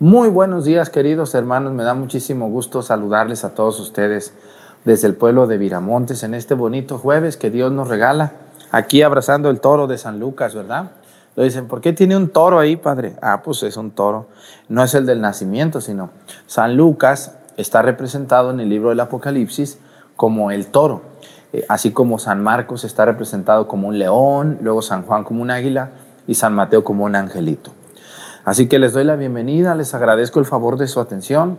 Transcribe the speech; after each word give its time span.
Muy 0.00 0.28
buenos 0.28 0.64
días, 0.64 0.90
queridos 0.90 1.36
hermanos. 1.36 1.72
Me 1.72 1.84
da 1.84 1.94
muchísimo 1.94 2.48
gusto 2.48 2.82
saludarles 2.82 3.44
a 3.44 3.54
todos 3.54 3.78
ustedes 3.78 4.34
desde 4.84 5.06
el 5.06 5.14
pueblo 5.14 5.46
de 5.46 5.56
Viramontes 5.56 6.24
en 6.24 6.34
este 6.34 6.54
bonito 6.54 6.98
jueves 6.98 7.36
que 7.36 7.48
Dios 7.48 7.70
nos 7.70 7.86
regala. 7.86 8.32
Aquí 8.72 9.02
abrazando 9.02 9.50
el 9.50 9.60
toro 9.60 9.86
de 9.86 9.96
San 9.96 10.18
Lucas, 10.18 10.52
¿verdad? 10.52 10.90
Lo 11.36 11.44
dicen, 11.44 11.68
¿por 11.68 11.80
qué 11.80 11.92
tiene 11.92 12.16
un 12.16 12.30
toro 12.30 12.58
ahí, 12.58 12.74
padre? 12.74 13.14
Ah, 13.22 13.42
pues 13.44 13.62
es 13.62 13.76
un 13.76 13.92
toro. 13.92 14.26
No 14.68 14.82
es 14.82 14.94
el 14.94 15.06
del 15.06 15.20
nacimiento, 15.20 15.80
sino 15.80 16.10
San 16.48 16.76
Lucas 16.76 17.36
está 17.56 17.80
representado 17.80 18.50
en 18.50 18.58
el 18.58 18.70
libro 18.70 18.88
del 18.88 18.98
Apocalipsis 18.98 19.78
como 20.16 20.50
el 20.50 20.66
toro, 20.66 21.02
eh, 21.52 21.64
así 21.68 21.92
como 21.92 22.18
San 22.18 22.42
Marcos 22.42 22.82
está 22.82 23.04
representado 23.04 23.68
como 23.68 23.86
un 23.86 24.00
león, 24.00 24.58
luego 24.60 24.82
San 24.82 25.04
Juan 25.04 25.22
como 25.22 25.40
un 25.40 25.52
águila 25.52 25.90
y 26.26 26.34
San 26.34 26.52
Mateo 26.52 26.82
como 26.82 27.04
un 27.04 27.14
angelito. 27.14 27.70
Así 28.44 28.68
que 28.68 28.78
les 28.78 28.92
doy 28.92 29.04
la 29.04 29.16
bienvenida, 29.16 29.74
les 29.74 29.94
agradezco 29.94 30.38
el 30.38 30.44
favor 30.44 30.76
de 30.76 30.86
su 30.86 31.00
atención 31.00 31.58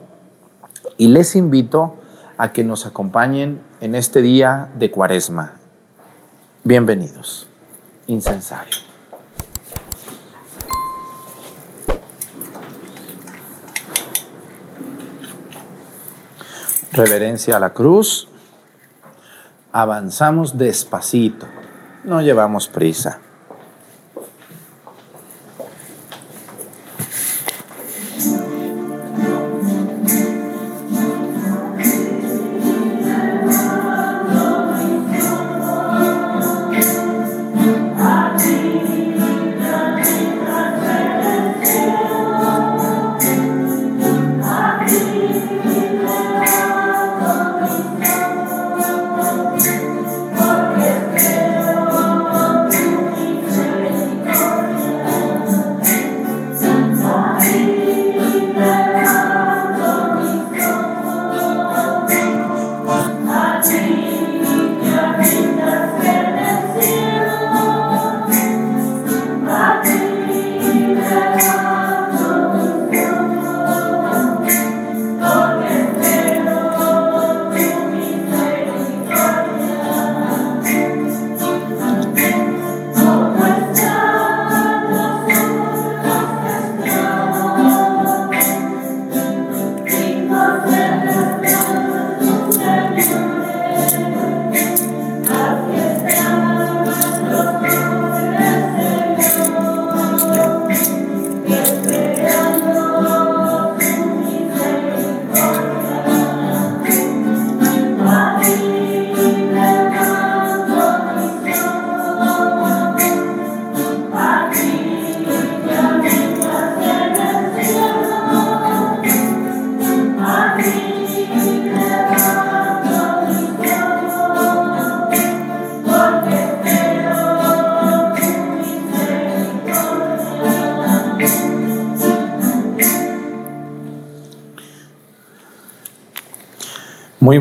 y 0.97 1.07
les 1.07 1.35
invito 1.35 1.95
a 2.37 2.51
que 2.51 2.63
nos 2.63 2.85
acompañen 2.85 3.59
en 3.81 3.95
este 3.95 4.21
día 4.21 4.69
de 4.77 4.91
cuaresma. 4.91 5.53
Bienvenidos. 6.63 7.47
Incensario. 8.05 8.77
Reverencia 16.91 17.57
a 17.57 17.59
la 17.59 17.73
cruz. 17.73 18.27
Avanzamos 19.71 20.57
despacito. 20.57 21.47
No 22.03 22.21
llevamos 22.21 22.67
prisa. 22.67 23.19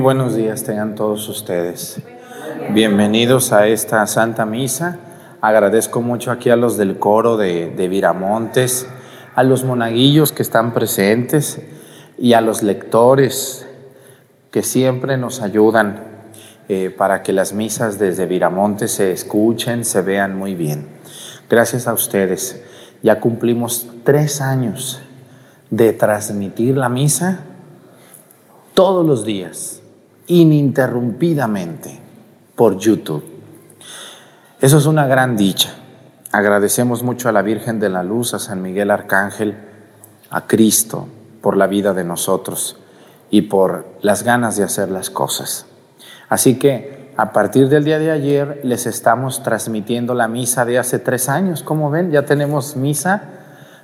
Buenos 0.04 0.36
días 0.36 0.64
tengan 0.64 0.94
todos 0.96 1.30
ustedes. 1.30 1.98
Bienvenidos 2.74 3.54
a 3.54 3.68
esta 3.68 4.06
Santa 4.06 4.44
Misa. 4.44 4.98
Agradezco 5.40 6.02
mucho 6.02 6.30
aquí 6.30 6.50
a 6.50 6.56
los 6.56 6.76
del 6.76 6.98
coro 6.98 7.38
de, 7.38 7.88
Viramontes, 7.88 8.86
a 9.34 9.42
los 9.42 9.64
monaguillos 9.64 10.30
que 10.30 10.42
están 10.42 10.74
presentes 10.74 11.58
y 12.18 12.34
a 12.34 12.42
los 12.42 12.62
lectores 12.62 13.66
que 14.50 14.62
siempre 14.62 15.16
nos 15.16 15.40
ayudan 15.40 16.04
eh, 16.68 16.94
para 16.94 17.22
que 17.22 17.32
las 17.32 17.54
misas 17.54 17.98
desde 17.98 18.26
Viramontes 18.26 18.92
se 18.92 19.10
escuchen, 19.10 19.86
se 19.86 20.02
vean 20.02 20.36
muy 20.36 20.54
bien. 20.54 20.86
Gracias 21.48 21.88
a 21.88 21.94
ustedes. 21.94 22.62
Ya 23.02 23.20
cumplimos 23.20 23.88
tres 24.04 24.42
años 24.42 25.00
de 25.70 25.94
transmitir 25.94 26.76
la 26.76 26.90
misa 26.90 27.40
todos 28.74 29.06
los 29.06 29.24
días, 29.24 29.80
ininterrumpidamente, 30.26 32.00
por 32.54 32.78
YouTube. 32.78 33.24
Eso 34.60 34.78
es 34.78 34.86
una 34.86 35.06
gran 35.06 35.36
dicha. 35.36 35.74
Agradecemos 36.32 37.02
mucho 37.02 37.28
a 37.28 37.32
la 37.32 37.42
Virgen 37.42 37.78
de 37.78 37.90
la 37.90 38.02
Luz, 38.02 38.34
a 38.34 38.38
San 38.38 38.62
Miguel 38.62 38.90
Arcángel, 38.90 39.56
a 40.30 40.46
Cristo, 40.46 41.06
por 41.40 41.56
la 41.56 41.66
vida 41.66 41.92
de 41.92 42.04
nosotros 42.04 42.78
y 43.30 43.42
por 43.42 43.86
las 44.00 44.22
ganas 44.22 44.56
de 44.56 44.64
hacer 44.64 44.90
las 44.90 45.10
cosas. 45.10 45.66
Así 46.28 46.58
que 46.58 47.12
a 47.16 47.32
partir 47.32 47.68
del 47.68 47.84
día 47.84 47.98
de 47.98 48.10
ayer 48.10 48.60
les 48.64 48.86
estamos 48.86 49.42
transmitiendo 49.42 50.14
la 50.14 50.26
misa 50.26 50.64
de 50.64 50.78
hace 50.78 50.98
tres 50.98 51.28
años. 51.28 51.62
Como 51.62 51.90
ven, 51.90 52.10
ya 52.10 52.24
tenemos 52.24 52.76
misa 52.76 53.22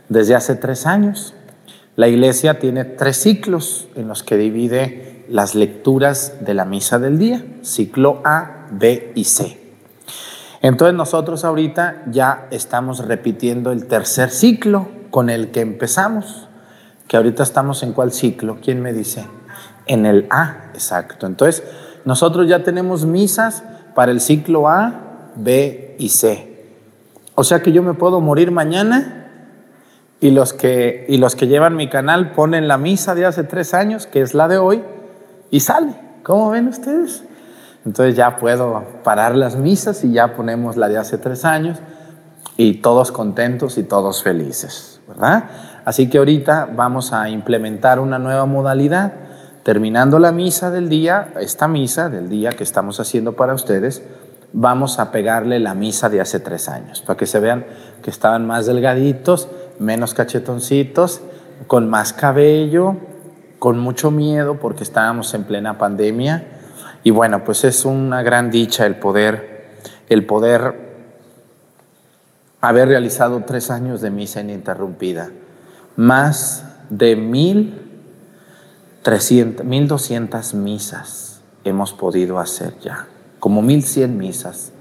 desde 0.09 0.35
hace 0.35 0.57
tres 0.57 0.87
años. 0.87 1.35
La 1.97 2.09
iglesia 2.09 2.59
tiene 2.59 2.85
tres 2.85 3.19
ciclos 3.19 3.89
en 3.95 4.09
los 4.09 4.23
que 4.23 4.37
divide 4.37 5.10
las 5.31 5.55
lecturas 5.55 6.45
de 6.45 6.55
la 6.55 6.65
misa 6.65 6.99
del 6.99 7.19
día, 7.19 7.45
ciclo 7.63 8.21
A, 8.25 8.67
B 8.73 9.13
y 9.15 9.25
C. 9.25 9.59
Entonces 10.61 10.95
nosotros 10.95 11.45
ahorita 11.45 12.03
ya 12.11 12.49
estamos 12.51 13.07
repitiendo 13.07 13.73
el 13.73 13.87
tercer 13.87 14.31
ciclo 14.31 14.89
con 15.11 15.31
el 15.31 15.51
que 15.51 15.61
empezamos, 15.61 16.49
que 17.09 17.17
ahorita 17.17 17.43
estamos 17.43 17.83
en 17.83 17.93
cuál 17.93 18.13
ciclo, 18.13 18.59
¿quién 18.63 18.83
me 18.83 18.93
dice? 18.93 19.27
En 19.87 20.05
el 20.05 20.27
A, 20.31 20.71
exacto. 20.75 21.27
Entonces 21.27 21.63
nosotros 22.05 22.49
ya 22.49 22.63
tenemos 22.63 23.07
misas 23.07 23.63
para 23.95 24.13
el 24.13 24.21
ciclo 24.21 24.69
A, 24.69 25.31
B 25.37 25.95
y 25.99 26.09
C. 26.09 26.51
O 27.37 27.45
sea 27.45 27.63
que 27.63 27.73
yo 27.73 27.83
me 27.83 27.95
puedo 27.95 28.21
morir 28.21 28.51
mañana 28.51 29.29
y 30.21 30.33
los, 30.33 30.53
que, 30.53 31.07
y 31.09 31.17
los 31.17 31.37
que 31.37 31.47
llevan 31.47 31.77
mi 31.77 31.89
canal 31.89 32.33
ponen 32.33 32.69
la 32.69 32.77
misa 32.77 33.15
de 33.15 33.25
hace 33.25 33.45
tres 33.45 33.73
años, 33.73 34.07
que 34.07 34.21
es 34.21 34.35
la 34.35 34.49
de 34.49 34.59
hoy, 34.59 34.83
y 35.51 35.61
sale. 35.61 35.95
¿Cómo 36.23 36.51
ven 36.51 36.69
ustedes? 36.69 37.25
Entonces 37.85 38.15
ya 38.15 38.37
puedo 38.37 38.85
parar 39.03 39.35
las 39.35 39.57
misas 39.57 40.05
y 40.05 40.13
ya 40.13 40.37
ponemos 40.37 40.77
la 40.77 40.89
de 40.89 40.99
hace 40.99 41.19
tres 41.19 41.45
años 41.45 41.79
y 42.57 42.75
todos 42.75 43.11
contentos 43.11 43.79
y 43.79 43.85
todos 43.85 44.23
felices, 44.23 45.01
¿verdad? 45.09 45.45
Así 45.85 46.11
que 46.11 46.19
ahorita 46.19 46.69
vamos 46.75 47.13
a 47.13 47.29
implementar 47.31 47.99
una 48.01 48.19
nueva 48.19 48.45
modalidad. 48.45 49.13
Terminando 49.63 50.19
la 50.19 50.33
misa 50.33 50.71
del 50.71 50.89
día, 50.89 51.33
esta 51.41 51.69
misa 51.69 52.09
del 52.11 52.29
día 52.29 52.51
que 52.51 52.65
estamos 52.65 53.01
haciendo 53.01 53.35
para 53.35 53.55
ustedes, 53.55 54.03
vamos 54.53 54.99
a 54.99 55.11
pegarle 55.11 55.59
la 55.59 55.75
misa 55.75 56.09
de 56.09 56.21
hace 56.21 56.41
tres 56.41 56.69
años, 56.69 57.03
para 57.03 57.17
que 57.17 57.27
se 57.27 57.41
vean 57.41 57.65
que 58.03 58.11
estaban 58.11 58.47
más 58.47 58.67
delgaditos 58.67 59.49
menos 59.81 60.13
cachetoncitos, 60.15 61.23
con 61.67 61.89
más 61.89 62.13
cabello, 62.13 62.97
con 63.61 63.79
mucho 63.79 64.11
miedo 64.11 64.59
porque 64.59 64.83
estábamos 64.83 65.33
en 65.35 65.45
plena 65.45 65.79
pandemia. 65.79 66.45
Y 67.05 67.11
bueno, 67.13 67.45
pues 67.45 67.63
es 67.63 67.85
una 67.85 68.23
gran 68.23 68.51
dicha 68.51 68.87
el 68.87 68.97
poder, 68.97 69.79
el 70.09 70.27
poder 70.27 70.91
haber 72.61 72.89
realizado 72.89 73.45
tres 73.47 73.71
años 73.71 74.01
de 74.01 74.11
misa 74.11 74.41
ininterrumpida, 74.41 75.31
más 75.97 76.65
de 76.89 77.17
mil 77.17 78.03
trescientas, 79.03 79.65
mil 79.65 79.87
doscientas 79.87 80.55
misas 80.55 81.41
hemos 81.63 81.93
podido 81.93 82.39
hacer 82.39 82.79
ya, 82.81 83.07
como 83.39 83.63
mil 83.63 83.85
cien 83.85 84.17
misas 84.17 84.73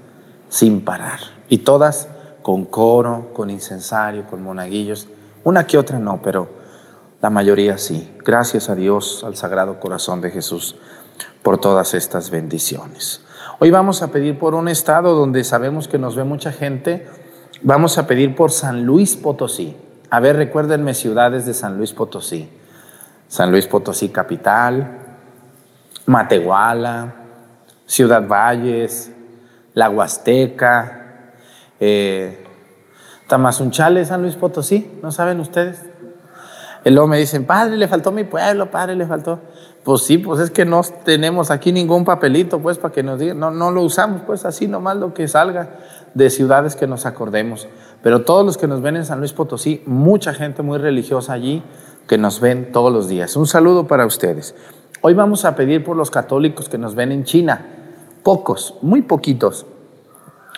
sin 0.48 0.84
parar. 0.84 1.20
Y 1.50 1.58
todas 1.58 2.08
con 2.42 2.64
coro, 2.64 3.30
con 3.34 3.50
incensario, 3.50 4.26
con 4.26 4.42
monaguillos. 4.42 5.06
Una 5.44 5.66
que 5.66 5.76
otra 5.76 5.98
no, 5.98 6.22
pero 6.22 6.59
la 7.20 7.30
mayoría 7.30 7.78
sí. 7.78 8.10
Gracias 8.24 8.68
a 8.70 8.74
Dios, 8.74 9.24
al 9.24 9.36
Sagrado 9.36 9.78
Corazón 9.78 10.20
de 10.20 10.30
Jesús, 10.30 10.76
por 11.42 11.58
todas 11.58 11.94
estas 11.94 12.30
bendiciones. 12.30 13.22
Hoy 13.58 13.70
vamos 13.70 14.02
a 14.02 14.08
pedir 14.08 14.38
por 14.38 14.54
un 14.54 14.68
estado 14.68 15.14
donde 15.14 15.44
sabemos 15.44 15.86
que 15.86 15.98
nos 15.98 16.16
ve 16.16 16.24
mucha 16.24 16.52
gente. 16.52 17.06
Vamos 17.62 17.98
a 17.98 18.06
pedir 18.06 18.34
por 18.34 18.50
San 18.50 18.84
Luis 18.84 19.16
Potosí. 19.16 19.76
A 20.08 20.20
ver, 20.20 20.36
recuérdenme 20.36 20.94
ciudades 20.94 21.44
de 21.44 21.54
San 21.54 21.76
Luis 21.76 21.92
Potosí. 21.92 22.48
San 23.28 23.50
Luis 23.50 23.66
Potosí 23.66 24.08
capital, 24.08 24.98
Matehuala, 26.06 27.14
Ciudad 27.86 28.26
Valles, 28.26 29.12
La 29.74 29.90
Huasteca, 29.90 31.32
eh, 31.78 32.44
Tamazunchale, 33.28 34.04
San 34.04 34.22
Luis 34.22 34.34
Potosí, 34.34 34.98
¿no 35.02 35.12
saben 35.12 35.38
ustedes? 35.38 35.89
Y 36.84 36.90
luego 36.90 37.06
me 37.06 37.18
dicen, 37.18 37.44
padre, 37.44 37.76
le 37.76 37.88
faltó 37.88 38.10
mi 38.10 38.24
pueblo, 38.24 38.70
padre, 38.70 38.96
le 38.96 39.06
faltó. 39.06 39.38
Pues 39.84 40.02
sí, 40.02 40.18
pues 40.18 40.40
es 40.40 40.50
que 40.50 40.64
no 40.64 40.82
tenemos 41.04 41.50
aquí 41.50 41.72
ningún 41.72 42.04
papelito, 42.04 42.58
pues, 42.58 42.78
para 42.78 42.92
que 42.92 43.02
nos 43.02 43.18
digan, 43.18 43.38
no, 43.38 43.50
no 43.50 43.70
lo 43.70 43.82
usamos, 43.82 44.22
pues, 44.26 44.44
así 44.44 44.66
nomás 44.66 44.96
lo 44.96 45.12
que 45.12 45.28
salga 45.28 45.76
de 46.14 46.30
ciudades 46.30 46.76
que 46.76 46.86
nos 46.86 47.06
acordemos. 47.06 47.68
Pero 48.02 48.22
todos 48.22 48.44
los 48.44 48.56
que 48.56 48.66
nos 48.66 48.80
ven 48.80 48.96
en 48.96 49.04
San 49.04 49.18
Luis 49.18 49.32
Potosí, 49.32 49.82
mucha 49.86 50.32
gente 50.32 50.62
muy 50.62 50.78
religiosa 50.78 51.34
allí, 51.34 51.62
que 52.06 52.18
nos 52.18 52.40
ven 52.40 52.72
todos 52.72 52.92
los 52.92 53.08
días. 53.08 53.36
Un 53.36 53.46
saludo 53.46 53.86
para 53.86 54.06
ustedes. 54.06 54.54
Hoy 55.02 55.14
vamos 55.14 55.44
a 55.44 55.54
pedir 55.54 55.84
por 55.84 55.96
los 55.96 56.10
católicos 56.10 56.68
que 56.68 56.78
nos 56.78 56.94
ven 56.94 57.12
en 57.12 57.24
China. 57.24 57.66
Pocos, 58.22 58.74
muy 58.82 59.02
poquitos. 59.02 59.66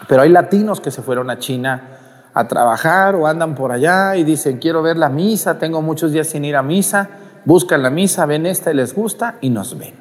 Pero 0.09 0.23
hay 0.23 0.31
latinos 0.31 0.81
que 0.81 0.91
se 0.91 1.03
fueron 1.03 1.31
a 1.31 1.39
China 1.39 1.99
a 2.35 2.49
trabajar 2.49 3.15
o 3.15 3.27
andan 3.27 3.55
por 3.55 3.73
allá 3.73 4.17
y 4.17 4.25
dicen, 4.25 4.59
quiero 4.59 4.83
ver 4.83 4.97
la 4.97 5.09
misa, 5.09 5.59
tengo 5.59 5.83
muchos 5.83 6.13
días 6.13 6.29
sin 6.29 6.45
ir 6.45 6.57
a 6.57 6.63
misa, 6.63 7.11
buscan 7.45 7.83
la 7.83 7.91
misa, 7.91 8.27
ven 8.27 8.47
esta 8.47 8.71
y 8.71 8.75
les 8.75 8.95
gusta 8.95 9.37
y 9.41 9.51
nos 9.51 9.79
ven. 9.79 9.95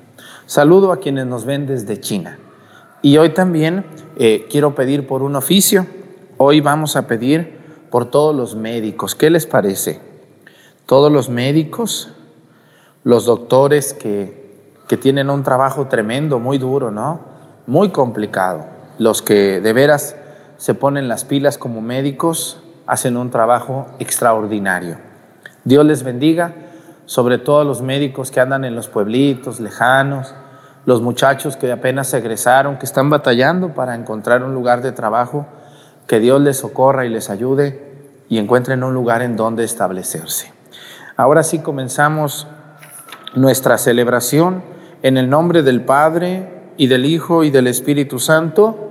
Saludo 0.45 0.91
a 0.91 0.97
quienes 0.97 1.25
nos 1.25 1.45
ven 1.45 1.65
desde 1.67 1.99
China. 1.99 2.37
Y 3.01 3.17
hoy 3.17 3.29
también 3.29 3.85
eh, 4.17 4.47
quiero 4.49 4.75
pedir 4.75 5.07
por 5.07 5.23
un 5.23 5.35
oficio. 5.35 5.85
Hoy 6.37 6.61
vamos 6.61 6.95
a 6.95 7.07
pedir 7.07 7.57
por 7.89 8.05
todos 8.05 8.35
los 8.35 8.55
médicos. 8.55 9.15
¿Qué 9.15 9.29
les 9.29 9.45
parece? 9.45 9.99
Todos 10.85 11.11
los 11.11 11.29
médicos, 11.29 12.11
los 13.03 13.25
doctores 13.25 13.93
que, 13.93 14.59
que 14.87 14.97
tienen 14.97 15.29
un 15.29 15.43
trabajo 15.43 15.87
tremendo, 15.87 16.39
muy 16.39 16.57
duro, 16.57 16.91
¿no? 16.91 17.21
Muy 17.65 17.89
complicado. 17.89 18.65
Los 18.99 19.21
que 19.21 19.61
de 19.61 19.73
veras 19.73 20.15
se 20.61 20.75
ponen 20.75 21.07
las 21.07 21.25
pilas 21.25 21.57
como 21.57 21.81
médicos, 21.81 22.59
hacen 22.85 23.17
un 23.17 23.31
trabajo 23.31 23.87
extraordinario. 23.97 24.97
Dios 25.63 25.83
les 25.83 26.03
bendiga, 26.03 26.53
sobre 27.07 27.39
todo 27.39 27.61
a 27.61 27.63
los 27.63 27.81
médicos 27.81 28.29
que 28.29 28.41
andan 28.41 28.63
en 28.63 28.75
los 28.75 28.87
pueblitos 28.87 29.59
lejanos, 29.59 30.35
los 30.85 31.01
muchachos 31.01 31.57
que 31.57 31.71
apenas 31.71 32.13
egresaron, 32.13 32.77
que 32.77 32.85
están 32.85 33.09
batallando 33.09 33.69
para 33.69 33.95
encontrar 33.95 34.43
un 34.43 34.53
lugar 34.53 34.83
de 34.83 34.91
trabajo, 34.91 35.47
que 36.05 36.19
Dios 36.19 36.39
les 36.39 36.57
socorra 36.57 37.07
y 37.07 37.09
les 37.09 37.31
ayude 37.31 38.13
y 38.29 38.37
encuentren 38.37 38.83
un 38.83 38.93
lugar 38.93 39.23
en 39.23 39.37
donde 39.37 39.63
establecerse. 39.63 40.53
Ahora 41.17 41.41
sí 41.41 41.57
comenzamos 41.57 42.45
nuestra 43.33 43.79
celebración 43.79 44.61
en 45.01 45.17
el 45.17 45.27
nombre 45.27 45.63
del 45.63 45.81
Padre 45.81 46.69
y 46.77 46.85
del 46.85 47.05
Hijo 47.05 47.43
y 47.43 47.49
del 47.49 47.65
Espíritu 47.65 48.19
Santo. 48.19 48.90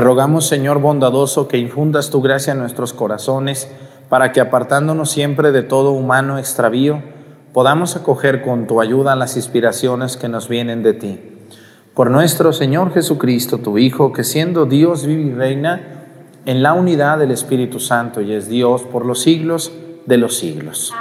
Te 0.00 0.04
rogamos, 0.04 0.46
Señor 0.46 0.80
bondadoso, 0.80 1.46
que 1.46 1.58
infundas 1.58 2.08
tu 2.08 2.22
gracia 2.22 2.54
en 2.54 2.58
nuestros 2.58 2.94
corazones, 2.94 3.70
para 4.08 4.32
que 4.32 4.40
apartándonos 4.40 5.10
siempre 5.10 5.52
de 5.52 5.62
todo 5.62 5.90
humano 5.90 6.38
extravío, 6.38 7.02
podamos 7.52 7.96
acoger 7.96 8.40
con 8.40 8.66
tu 8.66 8.80
ayuda 8.80 9.14
las 9.14 9.36
inspiraciones 9.36 10.16
que 10.16 10.30
nos 10.30 10.48
vienen 10.48 10.82
de 10.82 10.94
ti. 10.94 11.20
Por 11.92 12.10
nuestro 12.10 12.54
Señor 12.54 12.94
Jesucristo, 12.94 13.58
tu 13.58 13.76
Hijo, 13.76 14.10
que 14.14 14.24
siendo 14.24 14.64
Dios 14.64 15.04
vive 15.04 15.32
y 15.32 15.34
reina 15.34 16.06
en 16.46 16.62
la 16.62 16.72
unidad 16.72 17.18
del 17.18 17.32
Espíritu 17.32 17.78
Santo 17.78 18.22
y 18.22 18.32
es 18.32 18.48
Dios 18.48 18.84
por 18.84 19.04
los 19.04 19.20
siglos 19.20 19.70
de 20.06 20.16
los 20.16 20.38
siglos. 20.38 20.94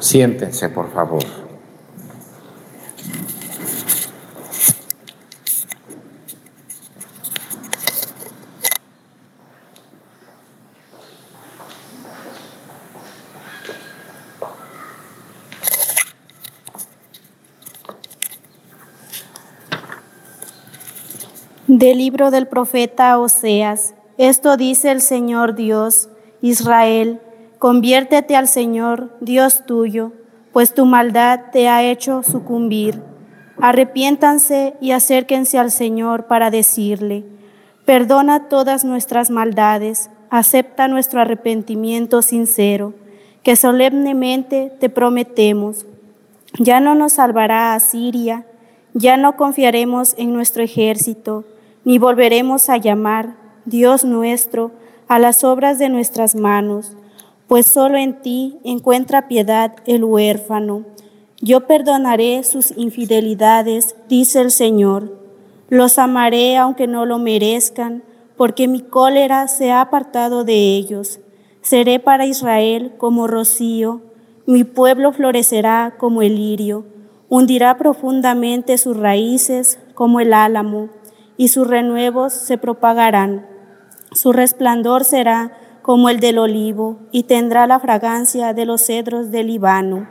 Siéntense, 0.00 0.68
por 0.68 0.90
favor. 0.90 1.47
Del 21.78 21.98
libro 21.98 22.32
del 22.32 22.48
profeta 22.48 23.16
Oseas. 23.20 23.94
Esto 24.16 24.56
dice 24.56 24.90
el 24.90 25.00
Señor 25.00 25.54
Dios, 25.54 26.08
Israel, 26.42 27.20
conviértete 27.60 28.34
al 28.34 28.48
Señor, 28.48 29.16
Dios 29.20 29.64
tuyo, 29.64 30.10
pues 30.52 30.74
tu 30.74 30.86
maldad 30.86 31.52
te 31.52 31.68
ha 31.68 31.84
hecho 31.84 32.24
sucumbir. 32.24 33.00
Arrepiéntanse 33.60 34.74
y 34.80 34.90
acérquense 34.90 35.56
al 35.56 35.70
Señor 35.70 36.26
para 36.26 36.50
decirle, 36.50 37.24
perdona 37.84 38.48
todas 38.48 38.84
nuestras 38.84 39.30
maldades, 39.30 40.10
acepta 40.30 40.88
nuestro 40.88 41.20
arrepentimiento 41.20 42.22
sincero, 42.22 42.92
que 43.44 43.54
solemnemente 43.54 44.72
te 44.80 44.88
prometemos. 44.88 45.86
Ya 46.58 46.80
no 46.80 46.96
nos 46.96 47.12
salvará 47.12 47.74
Asiria 47.74 48.46
Ya 48.94 49.16
no 49.16 49.36
confiaremos 49.36 50.16
en 50.18 50.32
nuestro 50.32 50.64
ejército, 50.64 51.44
ni 51.88 51.96
volveremos 51.96 52.68
a 52.68 52.76
llamar, 52.76 53.34
Dios 53.64 54.04
nuestro, 54.04 54.72
a 55.08 55.18
las 55.18 55.42
obras 55.42 55.78
de 55.78 55.88
nuestras 55.88 56.34
manos, 56.34 56.92
pues 57.46 57.64
solo 57.64 57.96
en 57.96 58.20
ti 58.20 58.58
encuentra 58.62 59.26
piedad 59.26 59.72
el 59.86 60.04
huérfano. 60.04 60.84
Yo 61.40 61.66
perdonaré 61.66 62.44
sus 62.44 62.76
infidelidades, 62.76 63.96
dice 64.06 64.42
el 64.42 64.50
Señor. 64.50 65.18
Los 65.70 65.98
amaré 65.98 66.58
aunque 66.58 66.86
no 66.86 67.06
lo 67.06 67.18
merezcan, 67.18 68.02
porque 68.36 68.68
mi 68.68 68.82
cólera 68.82 69.48
se 69.48 69.70
ha 69.70 69.80
apartado 69.80 70.44
de 70.44 70.76
ellos. 70.76 71.20
Seré 71.62 72.00
para 72.00 72.26
Israel 72.26 72.92
como 72.98 73.26
rocío, 73.26 74.02
mi 74.44 74.62
pueblo 74.62 75.14
florecerá 75.14 75.94
como 75.96 76.20
el 76.20 76.36
lirio, 76.36 76.84
hundirá 77.30 77.78
profundamente 77.78 78.76
sus 78.76 78.94
raíces 78.94 79.78
como 79.94 80.20
el 80.20 80.34
álamo, 80.34 80.90
y 81.38 81.48
sus 81.48 81.66
renuevos 81.66 82.34
se 82.34 82.58
propagarán. 82.58 83.46
Su 84.12 84.32
resplandor 84.32 85.04
será 85.04 85.56
como 85.80 86.10
el 86.10 86.20
del 86.20 86.36
olivo, 86.36 86.98
y 87.12 87.22
tendrá 87.22 87.66
la 87.66 87.80
fragancia 87.80 88.52
de 88.52 88.66
los 88.66 88.84
cedros 88.84 89.30
del 89.30 89.46
Líbano. 89.46 90.06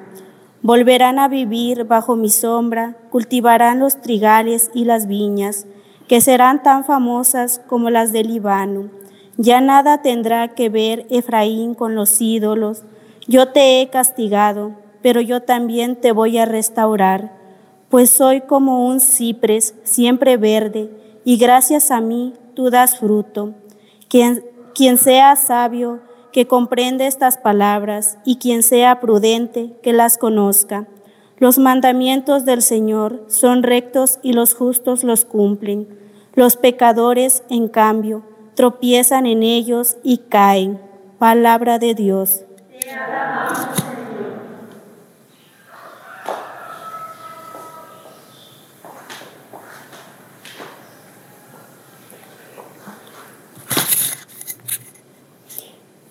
Volverán 0.63 1.19
a 1.19 1.27
vivir 1.27 1.83
bajo 1.83 2.15
mi 2.15 2.31
sombra, 2.31 2.97
cultivarán 3.11 3.77
los 3.77 4.01
trigales 4.01 4.71
y 4.73 4.85
las 4.85 5.05
viñas, 5.05 5.67
que 6.07 6.19
serán 6.19 6.63
tan 6.63 6.83
famosas 6.83 7.61
como 7.67 7.91
las 7.91 8.11
del 8.11 8.29
Líbano. 8.29 8.89
Ya 9.37 9.61
nada 9.61 10.01
tendrá 10.01 10.55
que 10.55 10.69
ver 10.69 11.05
Efraín 11.11 11.75
con 11.75 11.93
los 11.93 12.19
ídolos, 12.21 12.81
yo 13.27 13.49
te 13.49 13.79
he 13.79 13.89
castigado, 13.89 14.71
pero 15.03 15.21
yo 15.21 15.41
también 15.41 15.95
te 15.97 16.11
voy 16.11 16.39
a 16.39 16.45
restaurar, 16.45 17.37
pues 17.89 18.09
soy 18.09 18.41
como 18.41 18.87
un 18.87 18.99
ciprés 18.99 19.75
siempre 19.83 20.37
verde, 20.37 20.89
y 21.27 21.35
gracias 21.35 21.91
a 21.91 21.99
mí 21.99 22.31
tú 22.55 22.69
das 22.69 22.99
fruto. 22.99 23.53
Quien, 24.07 24.45
quien 24.73 24.97
sea 24.97 25.35
sabio, 25.35 25.99
que 26.31 26.47
comprende 26.47 27.05
estas 27.05 27.37
palabras, 27.37 28.17
y 28.23 28.37
quien 28.37 28.63
sea 28.63 29.01
prudente, 29.01 29.73
que 29.83 29.91
las 29.91 30.17
conozca. 30.17 30.87
Los 31.37 31.57
mandamientos 31.57 32.45
del 32.45 32.61
Señor 32.61 33.25
son 33.27 33.63
rectos 33.63 34.19
y 34.23 34.31
los 34.31 34.53
justos 34.53 35.03
los 35.03 35.25
cumplen. 35.25 35.99
Los 36.33 36.55
pecadores, 36.55 37.43
en 37.49 37.67
cambio, 37.67 38.23
tropiezan 38.55 39.25
en 39.25 39.43
ellos 39.43 39.97
y 40.03 40.19
caen. 40.29 40.79
Palabra 41.19 41.77
de 41.77 41.93
Dios. 41.93 42.45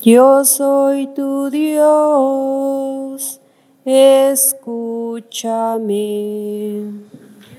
Yo 0.06 0.44
soy 0.44 1.08
tu 1.08 1.50
Dios, 1.50 3.40
escúchame. 3.84 4.52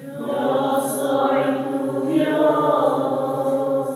Yo 0.02 0.82
soy 0.88 1.44
tu 1.68 2.08
Dios, 2.08 3.90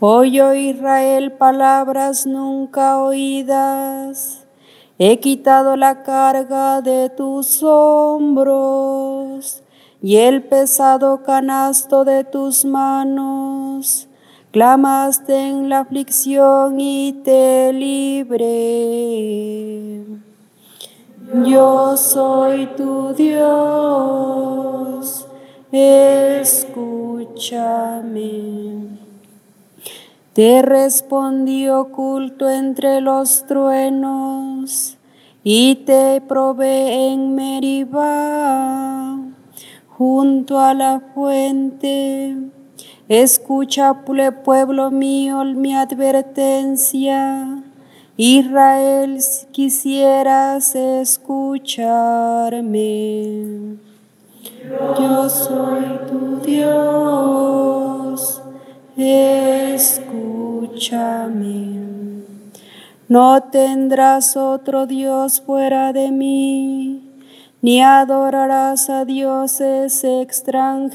Oye, 0.00 0.60
Israel, 0.70 1.32
palabras 1.32 2.24
nunca 2.24 3.02
oídas. 3.02 4.46
He 4.98 5.20
quitado 5.20 5.76
la 5.76 6.02
carga 6.02 6.80
de 6.80 7.10
tus 7.10 7.62
hombros 7.62 9.62
y 10.00 10.16
el 10.16 10.44
pesado 10.44 11.22
canasto 11.22 12.06
de 12.06 12.24
tus 12.24 12.64
manos. 12.64 14.08
Clamaste 14.54 15.34
en 15.48 15.68
la 15.68 15.80
aflicción 15.80 16.78
y 16.78 17.12
te 17.24 17.72
libré. 17.72 18.44
Yo 21.44 21.96
soy 21.96 22.66
tu 22.76 23.12
Dios, 23.14 25.26
escúchame. 25.72 26.60
Te 30.32 30.62
respondí 30.62 31.68
oculto 31.68 32.48
entre 32.48 33.00
los 33.00 33.46
truenos 33.46 34.96
y 35.42 35.74
te 35.84 36.20
probé 36.20 37.08
en 37.08 37.34
Meribá, 37.34 39.18
junto 39.88 40.60
a 40.60 40.74
la 40.74 41.00
fuente. 41.12 42.53
Escucha, 43.08 44.04
pueblo 44.44 44.90
mío, 44.90 45.44
mi 45.44 45.74
advertencia. 45.74 47.62
Israel, 48.16 49.18
quisieras 49.52 50.74
escucharme. 50.74 51.84
Yo 54.98 55.28
soy 55.28 56.00
tu 56.08 56.36
Dios 56.44 57.04
escúchame. 58.96 60.24
No 63.08 63.42
tendrás 63.42 64.36
otro 64.36 64.86
Dios 64.86 65.40
fuera 65.40 65.92
de 65.92 66.10
mí, 66.10 67.02
ni 67.60 67.82
adorarás 67.82 68.88
a 68.88 69.04
dioses 69.04 70.02
extranjeros, 70.04 70.94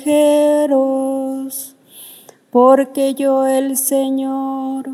porque 2.51 3.13
yo 3.13 3.46
el 3.46 3.77
Señor 3.77 4.89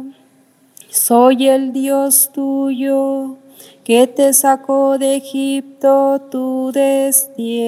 soy 0.90 1.48
el 1.48 1.72
Dios 1.72 2.32
tuyo 2.34 3.38
que 3.84 4.08
te 4.08 4.34
sacó 4.34 4.98
de 4.98 5.18
Egipto 5.18 6.20
tu 6.32 6.72
destierro. 6.74 7.60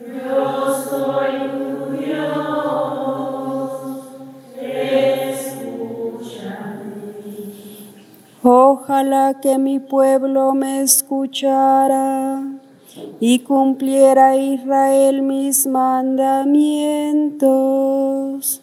Yo 0.00 0.74
soy 0.90 1.50
tu 1.52 1.92
Dios, 1.96 3.70
escúchame. 4.60 5.76
Ojalá 8.42 9.40
que 9.40 9.58
mi 9.58 9.78
pueblo 9.78 10.52
me 10.52 10.82
escuchara 10.82 12.55
y 13.20 13.40
cumpliera 13.40 14.36
Israel 14.36 15.20
mis 15.22 15.66
mandamientos. 15.66 18.62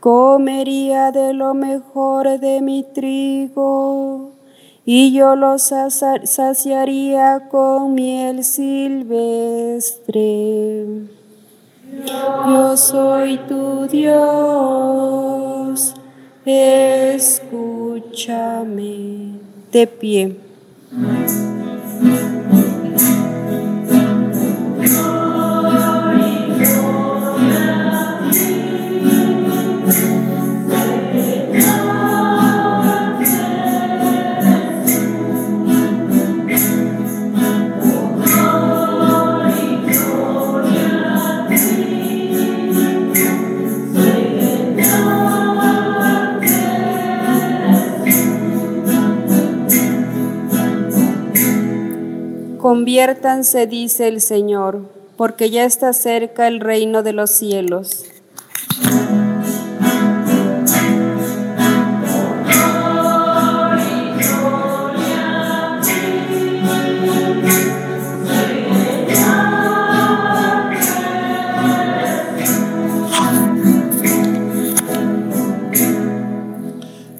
Comería 0.00 1.12
de 1.12 1.32
lo 1.32 1.54
mejor 1.54 2.40
de 2.40 2.60
mi 2.60 2.82
trigo 2.82 4.32
y 4.84 5.12
yo 5.12 5.36
los 5.36 5.72
saciaría 6.24 7.48
con 7.48 7.94
miel 7.94 8.42
silvestre. 8.42 10.16
Yo 12.48 12.76
soy 12.76 13.38
tu 13.48 13.86
Dios, 13.86 15.94
escúchame 16.44 17.38
de 19.70 19.86
pie. 19.86 20.36
Conviértanse, 52.82 53.68
dice 53.68 54.08
el 54.08 54.20
Señor, 54.20 54.80
porque 55.16 55.50
ya 55.50 55.64
está 55.64 55.92
cerca 55.92 56.48
el 56.48 56.58
reino 56.58 57.04
de 57.04 57.12
los 57.12 57.30
cielos. 57.30 58.06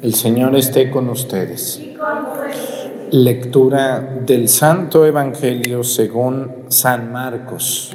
El 0.02 0.14
Señor 0.16 0.56
esté 0.56 0.90
con 0.90 1.08
ustedes. 1.08 1.91
Lectura 3.12 4.00
del 4.24 4.48
Santo 4.48 5.04
Evangelio 5.04 5.84
según 5.84 6.64
San 6.68 7.12
Marcos. 7.12 7.92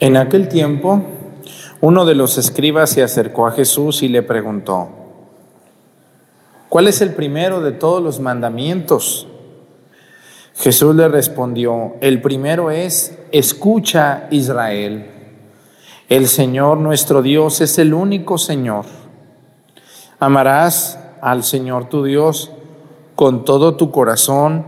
En 0.00 0.18
aquel 0.18 0.48
tiempo, 0.48 1.13
uno 1.84 2.06
de 2.06 2.14
los 2.14 2.38
escribas 2.38 2.88
se 2.88 3.02
acercó 3.02 3.46
a 3.46 3.50
Jesús 3.50 4.02
y 4.02 4.08
le 4.08 4.22
preguntó, 4.22 4.88
¿cuál 6.70 6.88
es 6.88 7.02
el 7.02 7.12
primero 7.12 7.60
de 7.60 7.72
todos 7.72 8.02
los 8.02 8.20
mandamientos? 8.20 9.26
Jesús 10.56 10.94
le 10.94 11.08
respondió, 11.08 11.96
el 12.00 12.22
primero 12.22 12.70
es, 12.70 13.18
escucha 13.32 14.28
Israel, 14.30 15.10
el 16.08 16.26
Señor 16.28 16.78
nuestro 16.78 17.20
Dios 17.20 17.60
es 17.60 17.78
el 17.78 17.92
único 17.92 18.38
Señor. 18.38 18.86
Amarás 20.18 20.98
al 21.20 21.44
Señor 21.44 21.90
tu 21.90 22.02
Dios 22.02 22.50
con 23.14 23.44
todo 23.44 23.74
tu 23.76 23.90
corazón, 23.90 24.64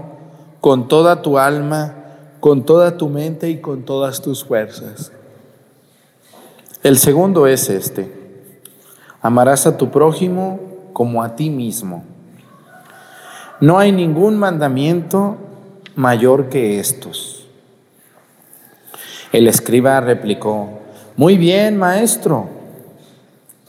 con 0.60 0.86
toda 0.86 1.22
tu 1.22 1.38
alma, 1.38 1.94
con 2.40 2.66
toda 2.66 2.98
tu 2.98 3.08
mente 3.08 3.48
y 3.48 3.62
con 3.62 3.86
todas 3.86 4.20
tus 4.20 4.44
fuerzas. 4.44 5.12
El 6.86 6.98
segundo 6.98 7.48
es 7.48 7.68
este, 7.68 8.08
amarás 9.20 9.66
a 9.66 9.76
tu 9.76 9.90
prójimo 9.90 10.60
como 10.92 11.24
a 11.24 11.34
ti 11.34 11.50
mismo. 11.50 12.04
No 13.58 13.80
hay 13.80 13.90
ningún 13.90 14.38
mandamiento 14.38 15.36
mayor 15.96 16.48
que 16.48 16.78
estos. 16.78 17.48
El 19.32 19.48
escriba 19.48 19.98
replicó, 20.00 20.78
muy 21.16 21.36
bien, 21.36 21.76
maestro, 21.76 22.48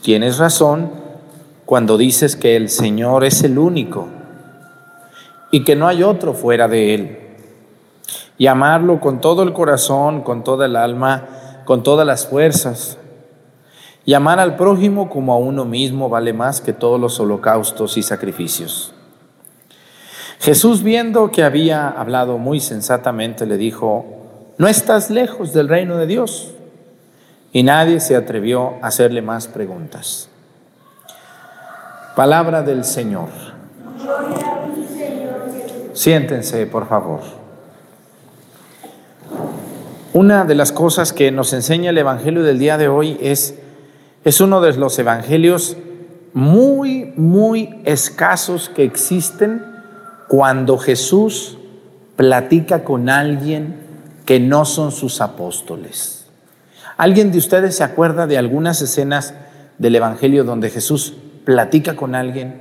tienes 0.04 0.38
razón 0.38 0.92
cuando 1.66 1.98
dices 1.98 2.36
que 2.36 2.56
el 2.56 2.70
Señor 2.70 3.24
es 3.24 3.42
el 3.42 3.58
único 3.58 4.10
y 5.50 5.64
que 5.64 5.76
no 5.76 5.88
hay 5.88 6.04
otro 6.04 6.36
fuera 6.36 6.68
de 6.68 6.94
Él. 6.94 7.20
Y 8.38 8.46
amarlo 8.46 9.00
con 9.00 9.22
todo 9.22 9.42
el 9.42 9.54
corazón, 9.54 10.22
con 10.22 10.44
toda 10.44 10.68
el 10.68 10.76
alma, 10.76 11.64
con 11.66 11.82
todas 11.82 12.06
las 12.06 12.28
fuerzas 12.28 13.00
y 14.08 14.14
amar 14.14 14.40
al 14.40 14.56
prójimo 14.56 15.10
como 15.10 15.34
a 15.34 15.38
uno 15.38 15.66
mismo 15.66 16.08
vale 16.08 16.32
más 16.32 16.62
que 16.62 16.72
todos 16.72 16.98
los 16.98 17.20
holocaustos 17.20 17.98
y 17.98 18.04
sacrificios. 18.04 18.94
Jesús 20.40 20.82
viendo 20.82 21.30
que 21.30 21.44
había 21.44 21.90
hablado 21.90 22.38
muy 22.38 22.62
sensatamente 22.62 23.46
le 23.46 23.58
dijo, 23.58 24.06
no 24.58 24.70
estás 24.70 25.10
lejos 25.10 25.52
del 25.52 25.68
reino 25.68 25.98
de 25.98 26.08
Dios. 26.08 26.54
Y 27.52 27.64
nadie 27.64 28.00
se 28.00 28.16
atrevió 28.16 28.76
a 28.82 28.88
hacerle 28.88 29.22
más 29.22 29.48
preguntas. 29.48 30.30
Palabra 32.16 32.64
del 32.64 32.86
Señor. 32.86 33.28
Siéntense, 35.92 36.66
por 36.66 36.88
favor. 36.88 37.20
Una 40.14 40.46
de 40.46 40.56
las 40.56 40.72
cosas 40.72 41.12
que 41.12 41.30
nos 41.30 41.52
enseña 41.52 41.90
el 41.90 41.98
Evangelio 41.98 42.44
del 42.44 42.58
día 42.58 42.78
de 42.78 42.88
hoy 42.88 43.18
es 43.20 43.67
es 44.28 44.42
uno 44.42 44.60
de 44.60 44.74
los 44.74 45.00
evangelios 45.00 45.78
muy, 46.34 47.14
muy 47.16 47.80
escasos 47.86 48.68
que 48.68 48.84
existen 48.84 49.66
cuando 50.28 50.78
Jesús 50.78 51.58
platica 52.18 52.84
con 52.84 53.08
alguien 53.08 53.78
que 54.26 54.42
no 54.42 54.66
son 54.66 54.92
sus 54.92 55.22
apóstoles. 55.22 56.28
¿Alguien 56.98 57.32
de 57.32 57.38
ustedes 57.38 57.78
se 57.78 57.86
acuerda 57.86 58.28
de 58.28 58.38
algunas 58.38 58.82
escenas 58.82 59.34
del 59.78 59.96
Evangelio 59.96 60.44
donde 60.44 60.72
Jesús 60.72 61.14
platica 61.46 61.96
con 61.96 62.14
alguien 62.14 62.60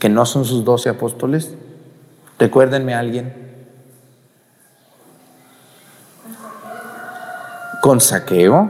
que 0.00 0.08
no 0.08 0.26
son 0.26 0.44
sus 0.44 0.64
doce 0.64 0.88
apóstoles? 0.88 1.54
Recuérdenme 2.40 2.92
a 2.92 2.98
alguien. 2.98 3.32
Con 7.80 8.00
saqueo. 8.00 8.68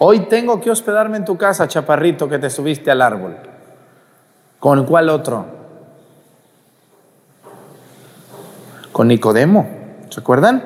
Hoy 0.00 0.20
tengo 0.20 0.60
que 0.60 0.70
hospedarme 0.70 1.16
en 1.16 1.24
tu 1.24 1.36
casa, 1.36 1.66
chaparrito, 1.66 2.28
que 2.28 2.38
te 2.38 2.50
subiste 2.50 2.90
al 2.90 3.02
árbol. 3.02 3.36
¿Con 4.60 4.84
cuál 4.84 5.08
otro? 5.08 5.44
Con 8.92 9.08
Nicodemo, 9.08 9.68
¿se 10.08 10.20
acuerdan? 10.20 10.62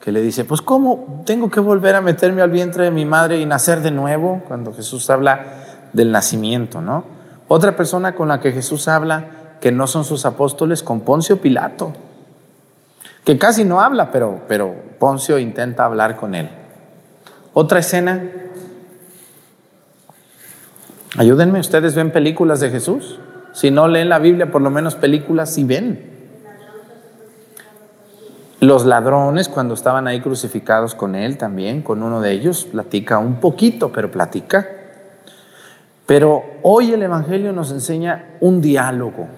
Que 0.00 0.12
le 0.12 0.20
dice, 0.20 0.44
pues 0.44 0.62
¿cómo 0.62 1.22
tengo 1.26 1.50
que 1.50 1.60
volver 1.60 1.96
a 1.96 2.00
meterme 2.00 2.42
al 2.42 2.50
vientre 2.50 2.84
de 2.84 2.90
mi 2.90 3.04
madre 3.04 3.38
y 3.40 3.46
nacer 3.46 3.80
de 3.80 3.90
nuevo? 3.90 4.42
Cuando 4.46 4.72
Jesús 4.72 5.10
habla 5.10 5.44
del 5.92 6.12
nacimiento, 6.12 6.80
¿no? 6.80 7.04
Otra 7.48 7.76
persona 7.76 8.14
con 8.14 8.28
la 8.28 8.40
que 8.40 8.52
Jesús 8.52 8.86
habla, 8.86 9.24
que 9.60 9.72
no 9.72 9.86
son 9.86 10.04
sus 10.04 10.26
apóstoles, 10.26 10.82
con 10.82 11.00
Poncio 11.00 11.40
Pilato, 11.40 11.92
que 13.24 13.38
casi 13.38 13.64
no 13.64 13.80
habla, 13.80 14.10
pero, 14.10 14.42
pero 14.46 14.74
Poncio 14.98 15.38
intenta 15.38 15.84
hablar 15.84 16.16
con 16.16 16.34
él. 16.34 16.50
Otra 17.52 17.78
escena 17.78 18.20
Ayúdenme, 21.16 21.60
¿ustedes 21.60 21.94
ven 21.94 22.10
películas 22.10 22.58
de 22.58 22.70
Jesús? 22.70 23.20
Si 23.52 23.70
no 23.70 23.86
leen 23.86 24.08
la 24.08 24.18
Biblia, 24.18 24.50
por 24.50 24.60
lo 24.60 24.70
menos 24.70 24.96
películas 24.96 25.54
sí 25.54 25.62
ven. 25.62 26.12
Los 28.58 28.84
ladrones, 28.84 29.48
cuando 29.48 29.74
estaban 29.74 30.08
ahí 30.08 30.20
crucificados 30.20 30.96
con 30.96 31.14
él 31.14 31.38
también, 31.38 31.82
con 31.82 32.02
uno 32.02 32.20
de 32.20 32.32
ellos, 32.32 32.64
platica 32.64 33.18
un 33.18 33.36
poquito, 33.36 33.92
pero 33.92 34.10
platica. 34.10 34.66
Pero 36.04 36.42
hoy 36.62 36.92
el 36.92 37.02
Evangelio 37.02 37.52
nos 37.52 37.70
enseña 37.70 38.36
un 38.40 38.60
diálogo. 38.60 39.28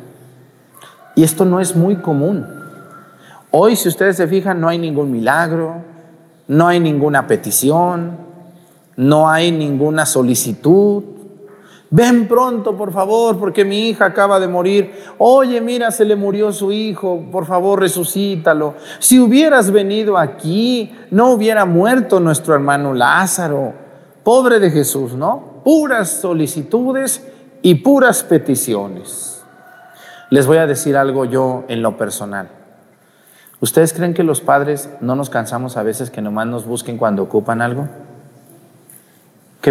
Y 1.14 1.24
esto 1.24 1.44
no 1.44 1.60
es 1.60 1.76
muy 1.76 1.96
común. 1.96 2.46
Hoy, 3.50 3.76
si 3.76 3.88
ustedes 3.88 4.16
se 4.16 4.26
fijan, 4.26 4.62
no 4.62 4.68
hay 4.68 4.78
ningún 4.78 5.10
milagro, 5.10 5.82
no 6.48 6.68
hay 6.68 6.80
ninguna 6.80 7.26
petición, 7.26 8.16
no 8.96 9.28
hay 9.28 9.52
ninguna 9.52 10.06
solicitud, 10.06 11.15
Ven 11.90 12.26
pronto, 12.26 12.76
por 12.76 12.92
favor, 12.92 13.38
porque 13.38 13.64
mi 13.64 13.88
hija 13.88 14.06
acaba 14.06 14.40
de 14.40 14.48
morir. 14.48 14.92
Oye, 15.18 15.60
mira, 15.60 15.90
se 15.92 16.04
le 16.04 16.16
murió 16.16 16.52
su 16.52 16.72
hijo, 16.72 17.24
por 17.30 17.46
favor, 17.46 17.80
resucítalo. 17.80 18.74
Si 18.98 19.20
hubieras 19.20 19.70
venido 19.70 20.18
aquí, 20.18 20.92
no 21.10 21.30
hubiera 21.30 21.64
muerto 21.64 22.18
nuestro 22.18 22.54
hermano 22.54 22.92
Lázaro. 22.92 23.72
Pobre 24.24 24.58
de 24.58 24.70
Jesús, 24.70 25.14
¿no? 25.14 25.60
Puras 25.62 26.10
solicitudes 26.10 27.24
y 27.62 27.76
puras 27.76 28.24
peticiones. 28.24 29.44
Les 30.30 30.46
voy 30.46 30.56
a 30.56 30.66
decir 30.66 30.96
algo 30.96 31.24
yo 31.24 31.64
en 31.68 31.82
lo 31.82 31.96
personal. 31.96 32.48
¿Ustedes 33.60 33.92
creen 33.92 34.12
que 34.12 34.24
los 34.24 34.40
padres 34.40 34.90
no 35.00 35.14
nos 35.14 35.30
cansamos 35.30 35.76
a 35.76 35.84
veces 35.84 36.10
que 36.10 36.20
nomás 36.20 36.48
nos 36.48 36.66
busquen 36.66 36.98
cuando 36.98 37.22
ocupan 37.22 37.62
algo? 37.62 37.88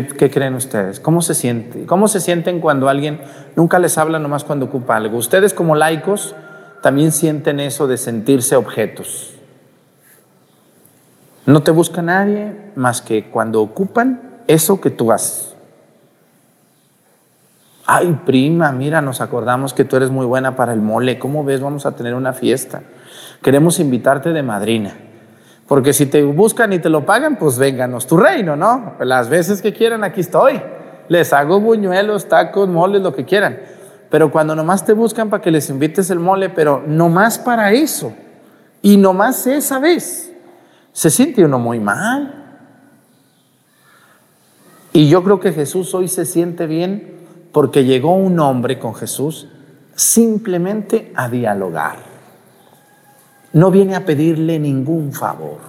¿Qué, 0.03 0.29
creen 0.29 0.55
ustedes? 0.55 0.99
¿Cómo 0.99 1.21
se, 1.21 1.33
siente? 1.33 1.85
¿Cómo 1.85 2.09
se 2.09 2.19
sienten 2.19 2.59
cuando 2.59 2.89
alguien 2.89 3.21
nunca 3.55 3.79
les 3.79 3.97
habla 3.97 4.19
nomás 4.19 4.43
cuando 4.43 4.65
ocupa 4.65 4.97
algo? 4.97 5.17
Ustedes 5.17 5.53
como 5.53 5.73
laicos 5.73 6.35
también 6.81 7.13
sienten 7.13 7.61
eso 7.61 7.87
de 7.87 7.95
sentirse 7.95 8.57
objetos. 8.57 9.35
No 11.45 11.63
te 11.63 11.71
busca 11.71 12.01
nadie 12.01 12.71
más 12.75 13.01
que 13.01 13.29
cuando 13.29 13.61
ocupan 13.61 14.41
eso 14.47 14.81
que 14.81 14.89
tú 14.89 15.13
haces. 15.13 15.55
Ay, 17.85 18.19
prima, 18.25 18.73
mira, 18.73 18.99
nos 18.99 19.21
acordamos 19.21 19.73
que 19.73 19.85
tú 19.85 19.95
eres 19.95 20.09
muy 20.09 20.25
buena 20.25 20.57
para 20.57 20.73
el 20.73 20.81
mole. 20.81 21.19
¿Cómo 21.19 21.45
ves? 21.45 21.61
Vamos 21.61 21.85
a 21.85 21.93
tener 21.93 22.15
una 22.15 22.33
fiesta. 22.33 22.81
Queremos 23.41 23.79
invitarte 23.79 24.33
de 24.33 24.43
madrina. 24.43 25.04
Porque 25.67 25.93
si 25.93 26.05
te 26.05 26.23
buscan 26.23 26.73
y 26.73 26.79
te 26.79 26.89
lo 26.89 27.05
pagan, 27.05 27.37
pues 27.37 27.57
vénganos 27.57 28.05
tu 28.05 28.17
reino, 28.17 28.55
¿no? 28.55 28.93
Las 28.99 29.29
veces 29.29 29.61
que 29.61 29.73
quieran, 29.73 30.03
aquí 30.03 30.21
estoy. 30.21 30.61
Les 31.07 31.33
hago 31.33 31.59
buñuelos, 31.59 32.27
tacos, 32.27 32.69
moles, 32.69 33.01
lo 33.01 33.15
que 33.15 33.25
quieran. 33.25 33.59
Pero 34.09 34.31
cuando 34.31 34.55
nomás 34.55 34.85
te 34.85 34.93
buscan 34.93 35.29
para 35.29 35.41
que 35.41 35.49
les 35.49 35.69
invites 35.69 36.09
el 36.11 36.19
mole, 36.19 36.49
pero 36.49 36.83
nomás 36.85 37.39
para 37.39 37.71
eso, 37.71 38.13
y 38.81 38.97
nomás 38.97 39.47
esa 39.47 39.79
vez, 39.79 40.31
se 40.93 41.09
siente 41.09 41.43
uno 41.43 41.57
muy 41.57 41.79
mal. 41.79 42.43
Y 44.93 45.09
yo 45.09 45.23
creo 45.23 45.39
que 45.39 45.51
Jesús 45.51 45.93
hoy 45.95 46.07
se 46.07 46.25
siente 46.25 46.67
bien 46.67 47.15
porque 47.51 47.83
llegó 47.83 48.15
un 48.15 48.39
hombre 48.39 48.77
con 48.77 48.93
Jesús 48.93 49.49
simplemente 49.95 51.11
a 51.15 51.27
dialogar 51.27 51.97
no 53.55 53.71
viene 53.71 53.95
a 53.95 54.03
pedirle 54.03 54.59
ningún 54.59 55.13
favor. 55.13 55.59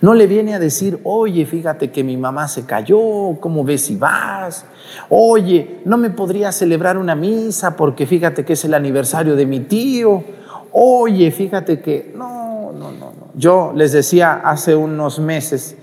No 0.00 0.14
le 0.14 0.26
viene 0.26 0.52
a 0.52 0.58
decir, 0.58 0.98
oye, 1.04 1.46
fíjate 1.46 1.92
que 1.92 2.02
mi 2.02 2.16
mamá 2.16 2.48
se 2.48 2.66
cayó, 2.66 2.98
¿cómo 3.38 3.62
ves 3.62 3.82
si 3.82 3.96
vas? 3.96 4.64
Oye, 5.08 5.80
no 5.84 5.96
me 5.96 6.10
podría 6.10 6.50
celebrar 6.50 6.98
una 6.98 7.14
misa 7.14 7.76
porque 7.76 8.04
fíjate 8.04 8.44
que 8.44 8.54
es 8.54 8.64
el 8.64 8.74
aniversario 8.74 9.36
de 9.36 9.46
mi 9.46 9.60
tío. 9.60 10.24
Oye, 10.72 11.30
fíjate 11.30 11.80
que... 11.80 12.12
No, 12.16 12.72
no, 12.72 12.90
no, 12.90 13.12
no. 13.12 13.28
Yo 13.36 13.72
les 13.76 13.92
decía 13.92 14.32
hace 14.44 14.74
unos 14.74 15.20
meses 15.20 15.76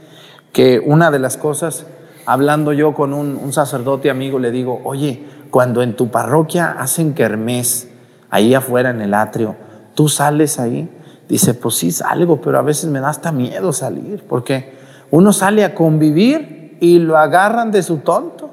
que 0.52 0.82
una 0.86 1.12
de 1.12 1.20
las 1.20 1.38
cosas, 1.38 1.86
hablando 2.26 2.74
yo 2.74 2.94
con 2.94 3.14
un, 3.14 3.54
sacerdote 3.54 4.10
amigo, 4.10 4.38
le 4.38 4.52
digo, 4.52 4.82
oye, 4.84 5.24
cuando 5.50 5.82
en 5.82 5.96
tu 5.96 6.12
parroquia 6.12 6.76
hacen 6.78 7.14
kermés, 7.14 7.88
ahí 8.30 8.54
afuera 8.54 8.90
en 8.90 9.00
el 9.00 9.14
atrio, 9.14 9.56
¿tú 10.00 10.08
sales 10.08 10.62
ahí? 10.62 10.88
Dice, 11.28 11.54
pues 11.54 11.76
sí 11.76 11.92
salgo, 11.92 12.40
pero 12.40 12.58
a 12.58 12.62
veces 12.62 12.90
me 12.90 13.02
da 13.02 13.10
hasta 13.10 13.34
miedo 13.34 13.74
salir, 13.74 14.24
porque 14.30 14.72
uno 15.12 15.34
sale 15.34 15.66
a 15.66 15.76
convivir 15.76 16.78
y 16.80 17.00
lo 17.00 17.18
agarran 17.18 17.70
de 17.70 17.84
su 17.84 17.98
tonto. 17.98 18.50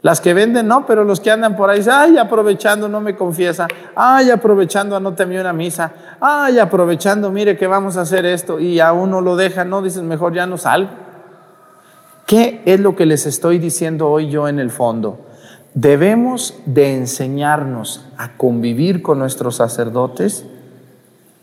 Las 0.00 0.22
que 0.22 0.32
venden 0.32 0.68
no, 0.68 0.86
pero 0.86 1.04
los 1.04 1.20
que 1.20 1.30
andan 1.30 1.56
por 1.56 1.68
ahí 1.68 1.80
dicen, 1.80 1.92
ay, 1.94 2.16
aprovechando 2.16 2.88
no 2.88 3.02
me 3.02 3.14
confiesa, 3.14 3.68
ay, 3.94 4.30
aprovechando 4.30 4.98
te 5.12 5.24
una 5.24 5.52
misa, 5.52 5.92
ay, 6.18 6.58
aprovechando, 6.58 7.30
mire 7.30 7.58
que 7.58 7.66
vamos 7.66 7.98
a 7.98 8.00
hacer 8.00 8.24
esto, 8.24 8.58
y 8.58 8.80
a 8.80 8.94
uno 8.94 9.20
lo 9.20 9.36
deja, 9.36 9.66
no, 9.66 9.82
dices, 9.82 10.02
mejor 10.02 10.32
ya 10.32 10.46
no 10.46 10.56
salgo. 10.56 10.88
¿Qué 12.24 12.62
es 12.64 12.80
lo 12.80 12.96
que 12.96 13.04
les 13.04 13.26
estoy 13.26 13.58
diciendo 13.58 14.08
hoy 14.08 14.30
yo 14.30 14.48
en 14.48 14.58
el 14.58 14.70
fondo? 14.70 15.20
Debemos 15.74 16.54
de 16.64 16.96
enseñarnos 16.96 18.06
a 18.16 18.38
convivir 18.38 19.02
con 19.02 19.18
nuestros 19.18 19.56
sacerdotes 19.56 20.46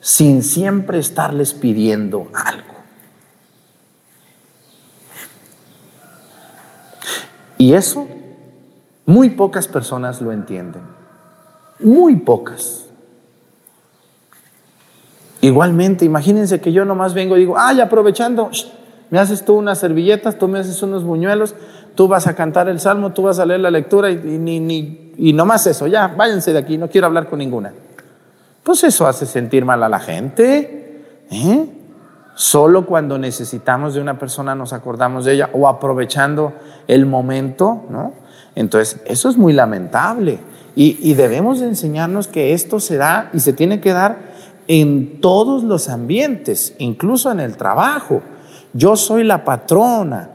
sin 0.01 0.43
siempre 0.43 0.99
estarles 0.99 1.53
pidiendo 1.53 2.27
algo. 2.33 2.75
Y 7.57 7.73
eso 7.73 8.07
muy 9.05 9.31
pocas 9.31 9.67
personas 9.67 10.21
lo 10.21 10.31
entienden. 10.31 10.81
Muy 11.79 12.15
pocas. 12.15 12.85
Igualmente, 15.41 16.05
imagínense 16.05 16.61
que 16.61 16.71
yo 16.71 16.85
nomás 16.85 17.13
vengo 17.13 17.35
y 17.35 17.39
digo, 17.39 17.55
ay, 17.57 17.81
aprovechando, 17.81 18.51
me 19.09 19.19
haces 19.19 19.43
tú 19.43 19.55
unas 19.55 19.79
servilletas, 19.79 20.37
tú 20.37 20.47
me 20.47 20.59
haces 20.59 20.83
unos 20.83 21.03
buñuelos, 21.03 21.55
tú 21.95 22.07
vas 22.07 22.27
a 22.27 22.35
cantar 22.35 22.69
el 22.69 22.79
salmo, 22.79 23.11
tú 23.13 23.23
vas 23.23 23.39
a 23.39 23.45
leer 23.45 23.61
la 23.61 23.71
lectura 23.71 24.11
y, 24.11 25.13
y 25.17 25.33
nomás 25.33 25.65
eso, 25.65 25.87
ya, 25.87 26.07
váyanse 26.07 26.53
de 26.53 26.59
aquí, 26.59 26.77
no 26.77 26.89
quiero 26.89 27.07
hablar 27.07 27.27
con 27.27 27.39
ninguna. 27.39 27.73
Pues 28.63 28.83
eso 28.83 29.07
hace 29.07 29.25
sentir 29.25 29.65
mal 29.65 29.83
a 29.83 29.89
la 29.89 29.99
gente. 29.99 31.03
¿eh? 31.31 31.69
Solo 32.35 32.85
cuando 32.85 33.17
necesitamos 33.17 33.93
de 33.93 34.01
una 34.01 34.17
persona 34.17 34.55
nos 34.55 34.73
acordamos 34.73 35.25
de 35.25 35.33
ella 35.33 35.49
o 35.53 35.67
aprovechando 35.67 36.53
el 36.87 37.05
momento, 37.05 37.83
¿no? 37.89 38.13
Entonces, 38.55 39.01
eso 39.05 39.29
es 39.29 39.37
muy 39.37 39.53
lamentable. 39.53 40.39
Y, 40.75 40.97
y 41.01 41.13
debemos 41.13 41.59
de 41.59 41.67
enseñarnos 41.67 42.27
que 42.27 42.53
esto 42.53 42.79
se 42.79 42.97
da 42.97 43.29
y 43.33 43.39
se 43.39 43.53
tiene 43.53 43.81
que 43.81 43.93
dar 43.93 44.17
en 44.67 45.19
todos 45.19 45.63
los 45.63 45.89
ambientes, 45.89 46.75
incluso 46.77 47.31
en 47.31 47.39
el 47.39 47.57
trabajo. 47.57 48.21
Yo 48.73 48.95
soy 48.95 49.23
la 49.23 49.43
patrona, 49.43 50.29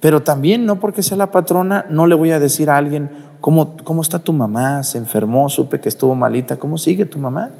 pero 0.00 0.22
también 0.22 0.66
no 0.66 0.78
porque 0.78 1.02
sea 1.02 1.16
la 1.16 1.30
patrona, 1.30 1.86
no 1.88 2.06
le 2.06 2.14
voy 2.14 2.30
a 2.30 2.38
decir 2.38 2.70
a 2.70 2.76
alguien, 2.76 3.10
¿cómo, 3.40 3.76
cómo 3.82 4.02
está 4.02 4.18
tu 4.18 4.32
mamá? 4.32 4.82
¿Se 4.82 4.98
enfermó? 4.98 5.48
Supe 5.48 5.80
que 5.80 5.88
estuvo 5.88 6.14
malita. 6.14 6.56
¿Cómo 6.56 6.78
sigue 6.78 7.06
tu 7.06 7.18
mamá? 7.18 7.50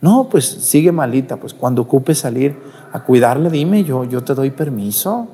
No, 0.00 0.28
pues 0.28 0.44
sigue 0.44 0.92
malita, 0.92 1.36
pues 1.36 1.54
cuando 1.54 1.82
ocupe 1.82 2.14
salir 2.14 2.56
a 2.92 3.02
cuidarle, 3.02 3.50
dime, 3.50 3.82
yo, 3.84 4.04
yo 4.04 4.22
te 4.22 4.34
doy 4.34 4.50
permiso. 4.50 5.28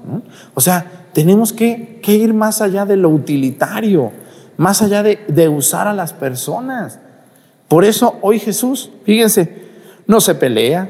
O 0.55 0.61
sea, 0.61 1.07
tenemos 1.13 1.53
que, 1.53 2.01
ir 2.07 2.33
más 2.35 2.63
allá 2.63 2.85
de 2.85 2.97
lo 2.97 3.09
utilitario, 3.09 4.13
más 4.57 4.83
allá 4.83 5.03
de, 5.03 5.19
de 5.29 5.49
usar 5.49 5.89
a 5.89 5.95
las 5.95 6.13
personas. 6.13 7.01
Por 7.69 7.85
eso 7.85 8.19
hoy 8.23 8.39
Jesús, 8.39 8.91
fíjense, 9.05 9.67
no 10.07 10.21
se 10.21 10.35
pelea. 10.35 10.89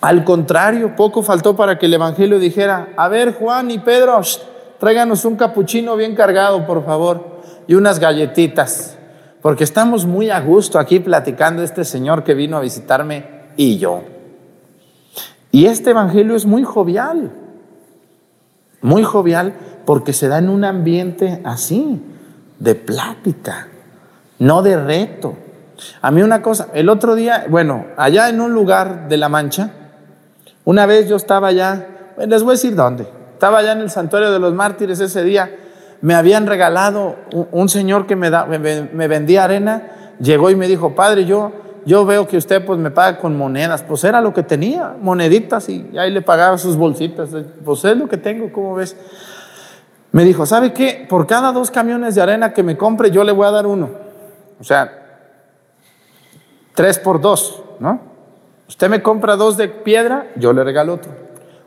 Al 0.00 0.24
contrario, 0.24 0.94
poco 0.96 1.22
faltó 1.22 1.56
para 1.56 1.78
que 1.78 1.86
el 1.86 1.94
Evangelio 1.94 2.38
dijera, 2.38 2.90
a 2.96 3.08
ver 3.08 3.34
Juan 3.34 3.70
y 3.70 3.78
Pedro, 3.78 4.20
tráiganos 4.78 5.24
un 5.24 5.36
capuchino 5.36 5.96
bien 5.96 6.14
cargado, 6.14 6.66
por 6.66 6.84
favor, 6.84 7.40
y 7.66 7.74
unas 7.74 7.98
galletitas 7.98 8.96
porque 9.46 9.62
estamos 9.62 10.06
muy 10.06 10.28
a 10.30 10.40
gusto 10.40 10.76
aquí 10.76 10.98
platicando 10.98 11.62
este 11.62 11.84
Señor 11.84 12.24
que 12.24 12.34
vino 12.34 12.56
a 12.56 12.60
visitarme 12.60 13.26
y 13.56 13.78
yo. 13.78 14.02
Y 15.52 15.66
este 15.66 15.90
Evangelio 15.90 16.34
es 16.34 16.46
muy 16.46 16.64
jovial, 16.64 17.30
muy 18.80 19.04
jovial 19.04 19.54
porque 19.84 20.12
se 20.12 20.26
da 20.26 20.38
en 20.38 20.48
un 20.48 20.64
ambiente 20.64 21.42
así, 21.44 22.02
de 22.58 22.74
plática, 22.74 23.68
no 24.40 24.62
de 24.62 24.82
reto. 24.82 25.36
A 26.02 26.10
mí 26.10 26.22
una 26.22 26.42
cosa, 26.42 26.66
el 26.74 26.88
otro 26.88 27.14
día, 27.14 27.46
bueno, 27.48 27.86
allá 27.96 28.28
en 28.28 28.40
un 28.40 28.52
lugar 28.52 29.06
de 29.08 29.16
La 29.16 29.28
Mancha, 29.28 29.70
una 30.64 30.86
vez 30.86 31.08
yo 31.08 31.14
estaba 31.14 31.46
allá, 31.46 31.86
les 32.18 32.42
voy 32.42 32.50
a 32.50 32.54
decir 32.54 32.74
dónde, 32.74 33.06
estaba 33.34 33.58
allá 33.58 33.74
en 33.74 33.82
el 33.82 33.90
santuario 33.90 34.32
de 34.32 34.40
los 34.40 34.52
mártires 34.54 34.98
ese 34.98 35.22
día 35.22 35.48
me 36.00 36.14
habían 36.14 36.46
regalado 36.46 37.16
un, 37.52 37.68
señor 37.68 38.06
que 38.06 38.16
me, 38.16 38.30
da, 38.30 38.46
me, 38.46 39.08
vendía 39.08 39.44
arena, 39.44 40.14
llegó 40.20 40.50
y 40.50 40.56
me 40.56 40.68
dijo, 40.68 40.94
padre, 40.94 41.24
yo, 41.24 41.52
yo 41.84 42.04
veo 42.04 42.26
que 42.26 42.36
usted 42.36 42.64
pues 42.64 42.78
me 42.78 42.90
paga 42.90 43.18
con 43.18 43.36
monedas, 43.36 43.82
pues 43.82 44.04
era 44.04 44.20
lo 44.20 44.32
que 44.32 44.42
tenía, 44.42 44.96
moneditas 45.00 45.68
y 45.68 45.96
ahí 45.98 46.10
le 46.10 46.22
pagaba 46.22 46.58
sus 46.58 46.76
bolsitas, 46.76 47.30
pues 47.64 47.84
es 47.84 47.96
lo 47.96 48.08
que 48.08 48.16
tengo, 48.16 48.52
¿cómo 48.52 48.74
ves? 48.74 48.96
Me 50.12 50.24
dijo, 50.24 50.46
¿sabe 50.46 50.72
qué? 50.72 51.06
Por 51.08 51.26
cada 51.26 51.52
dos 51.52 51.70
camiones 51.70 52.14
de 52.14 52.22
arena 52.22 52.52
que 52.52 52.62
me 52.62 52.76
compre, 52.76 53.10
yo 53.10 53.24
le 53.24 53.32
voy 53.32 53.46
a 53.46 53.50
dar 53.50 53.66
uno. 53.66 53.90
O 54.58 54.64
sea, 54.64 54.90
tres 56.74 56.98
por 56.98 57.20
dos, 57.20 57.62
¿no? 57.80 58.00
Usted 58.68 58.88
me 58.88 59.02
compra 59.02 59.36
dos 59.36 59.56
de 59.56 59.68
piedra, 59.68 60.28
yo 60.36 60.52
le 60.52 60.64
regalo 60.64 60.94
otro. 60.94 61.12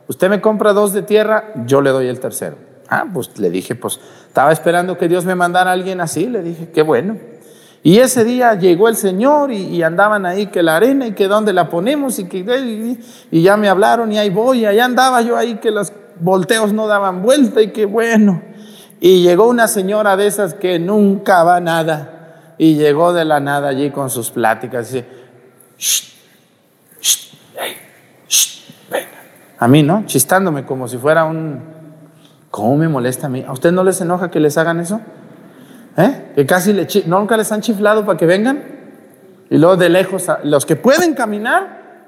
Usted 0.08 0.28
me 0.28 0.40
compra 0.40 0.72
dos 0.72 0.92
de 0.92 1.02
tierra, 1.02 1.52
yo 1.64 1.80
le 1.80 1.90
doy 1.90 2.08
el 2.08 2.18
tercero. 2.18 2.56
Ah, 2.90 3.06
pues 3.12 3.38
le 3.38 3.50
dije, 3.50 3.76
pues 3.76 4.00
estaba 4.26 4.50
esperando 4.50 4.98
que 4.98 5.06
Dios 5.06 5.24
me 5.24 5.36
mandara 5.36 5.70
a 5.70 5.74
alguien 5.74 6.00
así, 6.00 6.26
le 6.26 6.42
dije, 6.42 6.70
qué 6.74 6.82
bueno. 6.82 7.16
Y 7.84 7.98
ese 7.98 8.24
día 8.24 8.54
llegó 8.54 8.88
el 8.88 8.96
Señor 8.96 9.52
y, 9.52 9.80
andaban 9.84 10.26
ahí 10.26 10.48
que 10.48 10.62
la 10.62 10.76
arena 10.76 11.06
y 11.06 11.12
que 11.12 11.28
dónde 11.28 11.52
la 11.52 11.70
ponemos 11.70 12.18
y 12.18 12.24
que 12.24 12.38
y, 13.30 13.42
ya 13.42 13.56
me 13.56 13.68
hablaron 13.68 14.10
y 14.12 14.18
ahí 14.18 14.28
voy, 14.28 14.60
y 14.60 14.66
allá 14.66 14.84
andaba 14.84 15.22
yo 15.22 15.36
ahí 15.36 15.54
que 15.56 15.70
los 15.70 15.92
volteos 16.18 16.72
no 16.72 16.88
daban 16.88 17.22
vuelta 17.22 17.62
y 17.62 17.70
qué 17.70 17.86
bueno. 17.86 18.42
Y 18.98 19.22
llegó 19.22 19.48
una 19.48 19.68
señora 19.68 20.16
de 20.16 20.26
esas 20.26 20.52
que 20.52 20.80
nunca 20.80 21.44
va 21.44 21.60
nada 21.60 22.54
y 22.58 22.74
llegó 22.74 23.12
de 23.12 23.24
la 23.24 23.38
nada 23.38 23.68
allí 23.68 23.90
con 23.90 24.10
sus 24.10 24.30
pláticas 24.32 24.90
y 24.90 24.96
dice, 24.96 25.08
shh, 25.78 26.12
venga. 28.90 29.08
A 29.58 29.68
mí, 29.68 29.82
¿no? 29.84 30.02
Chistándome 30.04 30.66
como 30.66 30.86
si 30.86 30.98
fuera 30.98 31.24
un, 31.24 31.79
¿Cómo 32.50 32.76
me 32.76 32.88
molesta 32.88 33.26
a 33.26 33.30
mí? 33.30 33.44
¿A 33.46 33.52
usted 33.52 33.70
no 33.70 33.84
les 33.84 34.00
enoja 34.00 34.30
que 34.30 34.40
les 34.40 34.58
hagan 34.58 34.80
eso? 34.80 35.00
¿Eh? 35.96 36.32
Que 36.34 36.46
casi 36.46 36.72
le 36.72 36.86
nunca 37.06 37.36
les 37.36 37.50
han 37.52 37.60
chiflado 37.60 38.04
para 38.04 38.18
que 38.18 38.26
vengan. 38.26 38.62
Y 39.50 39.58
luego 39.58 39.76
de 39.76 39.88
lejos, 39.88 40.26
los 40.44 40.66
que 40.66 40.76
pueden 40.76 41.14
caminar, 41.14 42.06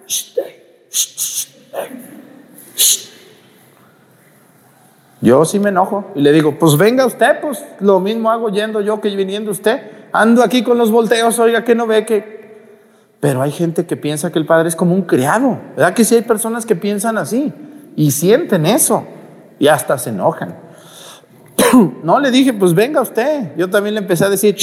yo 5.21 5.45
sí 5.45 5.59
me 5.59 5.71
enojo 5.71 6.11
y 6.15 6.21
le 6.23 6.33
digo, 6.33 6.59
pues 6.59 6.77
venga 6.77 7.07
usted, 7.07 7.41
pues 7.41 7.65
lo 7.81 8.01
mismo 8.01 8.31
hago 8.31 8.49
yendo 8.51 8.81
yo 8.81 9.01
que 9.01 9.15
viniendo 9.15 9.51
usted. 9.51 9.81
Ando 10.13 10.43
aquí 10.43 10.63
con 10.63 10.77
los 10.77 10.91
volteos, 10.91 11.39
oiga, 11.39 11.65
que 11.65 11.75
no 11.75 11.87
ve 11.87 12.05
que... 12.05 12.43
Pero 13.21 13.41
hay 13.41 13.53
gente 13.53 13.87
que 13.87 13.97
piensa 13.97 14.33
que 14.33 14.39
el 14.39 14.47
padre 14.47 14.69
es 14.69 14.77
como 14.77 14.95
un 14.95 15.03
criado. 15.03 15.59
¿Verdad 15.77 15.95
que 15.95 16.05
sí 16.05 16.17
hay 16.17 16.23
personas 16.23 16.67
que 16.67 16.75
piensan 16.75 17.17
así 17.19 17.53
y 17.95 18.11
sienten 18.11 18.67
eso? 18.67 19.07
Y 19.63 19.69
hasta 19.69 19.97
se 19.97 20.11
enojan. 20.11 20.57
no, 22.03 22.19
le 22.19 22.33
dije, 22.33 22.53
pues 22.53 22.75
venga 22.75 23.01
usted. 23.01 23.53
Yo 23.57 23.71
también 23.71 23.95
le 23.95 24.01
empecé 24.01 24.25
a 24.25 24.29
decir, 24.29 24.57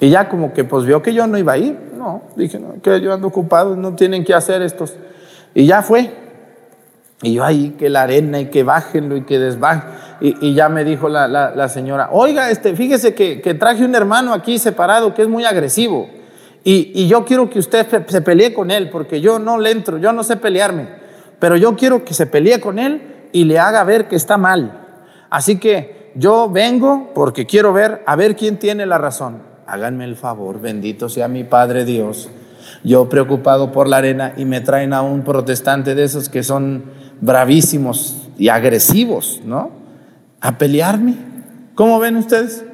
y 0.00 0.08
ya 0.08 0.30
como 0.30 0.54
que 0.54 0.64
pues 0.64 0.86
vio 0.86 1.02
que 1.02 1.12
yo 1.12 1.26
no 1.26 1.36
iba 1.36 1.52
a 1.52 1.58
ir. 1.58 1.78
No, 1.94 2.22
dije, 2.36 2.58
no, 2.58 2.80
que 2.80 3.02
yo 3.02 3.12
ando 3.12 3.28
ocupado, 3.28 3.76
no 3.76 3.94
tienen 3.94 4.24
que 4.24 4.32
hacer 4.32 4.62
estos. 4.62 4.94
Y 5.54 5.66
ya 5.66 5.82
fue. 5.82 6.10
Y 7.20 7.34
yo 7.34 7.44
ahí, 7.44 7.74
que 7.78 7.90
la 7.90 8.04
arena 8.04 8.40
y 8.40 8.46
que 8.46 8.62
bájenlo 8.62 9.18
y 9.18 9.24
que 9.24 9.38
desbajen. 9.38 9.82
Y, 10.22 10.54
ya 10.54 10.70
me 10.70 10.84
dijo 10.84 11.10
la, 11.10 11.68
señora, 11.68 12.08
oiga, 12.12 12.50
este, 12.50 12.74
fíjese 12.74 13.12
que, 13.12 13.54
traje 13.60 13.84
un 13.84 13.94
hermano 13.94 14.32
aquí 14.32 14.58
separado 14.58 15.12
que 15.12 15.20
es 15.20 15.28
muy 15.28 15.44
agresivo. 15.44 16.08
Y, 16.64 16.92
y 16.94 17.08
yo 17.08 17.26
quiero 17.26 17.50
que 17.50 17.58
usted 17.58 17.86
se 18.08 18.22
pelee 18.22 18.54
con 18.54 18.70
él, 18.70 18.88
porque 18.88 19.20
yo 19.20 19.38
no 19.38 19.58
le 19.58 19.70
entro, 19.70 19.98
yo 19.98 20.14
no 20.14 20.24
sé 20.24 20.38
pelearme 20.38 21.03
pero 21.44 21.58
yo 21.58 21.76
quiero 21.76 22.06
que 22.06 22.14
se 22.14 22.24
pelee 22.24 22.58
con 22.58 22.78
él 22.78 23.28
y 23.30 23.44
le 23.44 23.58
haga 23.58 23.84
ver 23.84 24.08
que 24.08 24.16
está 24.16 24.38
mal. 24.38 24.80
Así 25.28 25.58
que 25.58 26.10
yo 26.14 26.48
vengo 26.48 27.10
porque 27.14 27.44
quiero 27.44 27.74
ver 27.74 28.02
a 28.06 28.16
ver 28.16 28.34
quién 28.34 28.58
tiene 28.58 28.86
la 28.86 28.96
razón. 28.96 29.42
Háganme 29.66 30.06
el 30.06 30.16
favor, 30.16 30.58
bendito 30.58 31.10
sea 31.10 31.28
mi 31.28 31.44
Padre 31.44 31.84
Dios. 31.84 32.30
Yo 32.82 33.10
preocupado 33.10 33.72
por 33.72 33.88
la 33.88 33.98
arena 33.98 34.32
y 34.38 34.46
me 34.46 34.62
traen 34.62 34.94
a 34.94 35.02
un 35.02 35.20
protestante 35.20 35.94
de 35.94 36.04
esos 36.04 36.30
que 36.30 36.42
son 36.42 36.84
bravísimos 37.20 38.26
y 38.38 38.48
agresivos, 38.48 39.42
¿no? 39.44 39.70
A 40.40 40.56
pelearme. 40.56 41.14
¿Cómo 41.74 41.98
ven 41.98 42.16
ustedes? 42.16 42.64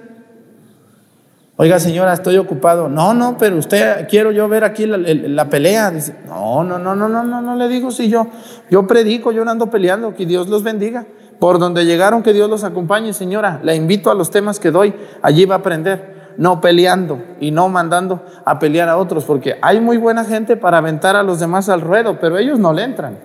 Oiga, 1.62 1.79
señora, 1.79 2.14
estoy 2.14 2.38
ocupado. 2.38 2.88
No, 2.88 3.12
no, 3.12 3.37
pero 3.37 3.59
usted, 3.59 4.09
quiero 4.09 4.33
yo 4.33 4.49
ver 4.49 4.64
aquí 4.64 4.87
la, 4.87 5.51
pelea. 5.51 5.90
Dice, 5.90 6.14
no, 6.27 6.64
no, 6.64 6.79
no, 6.79 6.96
no, 6.96 7.07
no, 7.07 7.23
no, 7.23 7.42
no 7.42 7.55
le 7.55 7.68
digo 7.68 7.90
si 7.90 8.09
yo, 8.09 8.29
yo 8.70 8.87
predico, 8.87 9.31
yo 9.31 9.44
no 9.44 9.51
ando 9.51 9.66
peleando, 9.68 10.14
que 10.14 10.25
Dios 10.25 10.49
los 10.49 10.62
bendiga. 10.62 11.05
Por 11.38 11.59
donde 11.59 11.85
llegaron, 11.85 12.23
que 12.23 12.33
Dios 12.33 12.49
los 12.49 12.64
acompañe, 12.64 13.12
señora. 13.12 13.61
La 13.62 13.75
invito 13.75 14.11
a 14.11 14.14
los 14.14 14.31
temas 14.31 14.59
que 14.59 14.70
doy, 14.70 14.94
allí 15.20 15.44
va 15.44 15.57
a 15.57 15.59
aprender. 15.59 16.33
No 16.38 16.62
peleando 16.62 17.23
y 17.40 17.51
no 17.51 17.68
mandando 17.68 18.25
a 18.46 18.59
pelear 18.59 18.88
a 18.88 18.96
otros, 18.96 19.25
porque 19.27 19.59
hay 19.61 19.81
muy 19.81 19.99
buena 19.99 20.25
gente 20.25 20.57
para 20.57 20.79
aventar 20.79 21.14
a 21.14 21.23
los 21.23 21.40
demás 21.40 21.68
al 21.68 21.83
ruedo, 21.83 22.16
pero 22.23 22.38
ellos 22.38 22.59
no 22.59 22.73
le 22.73 22.85
entran. 22.85 23.18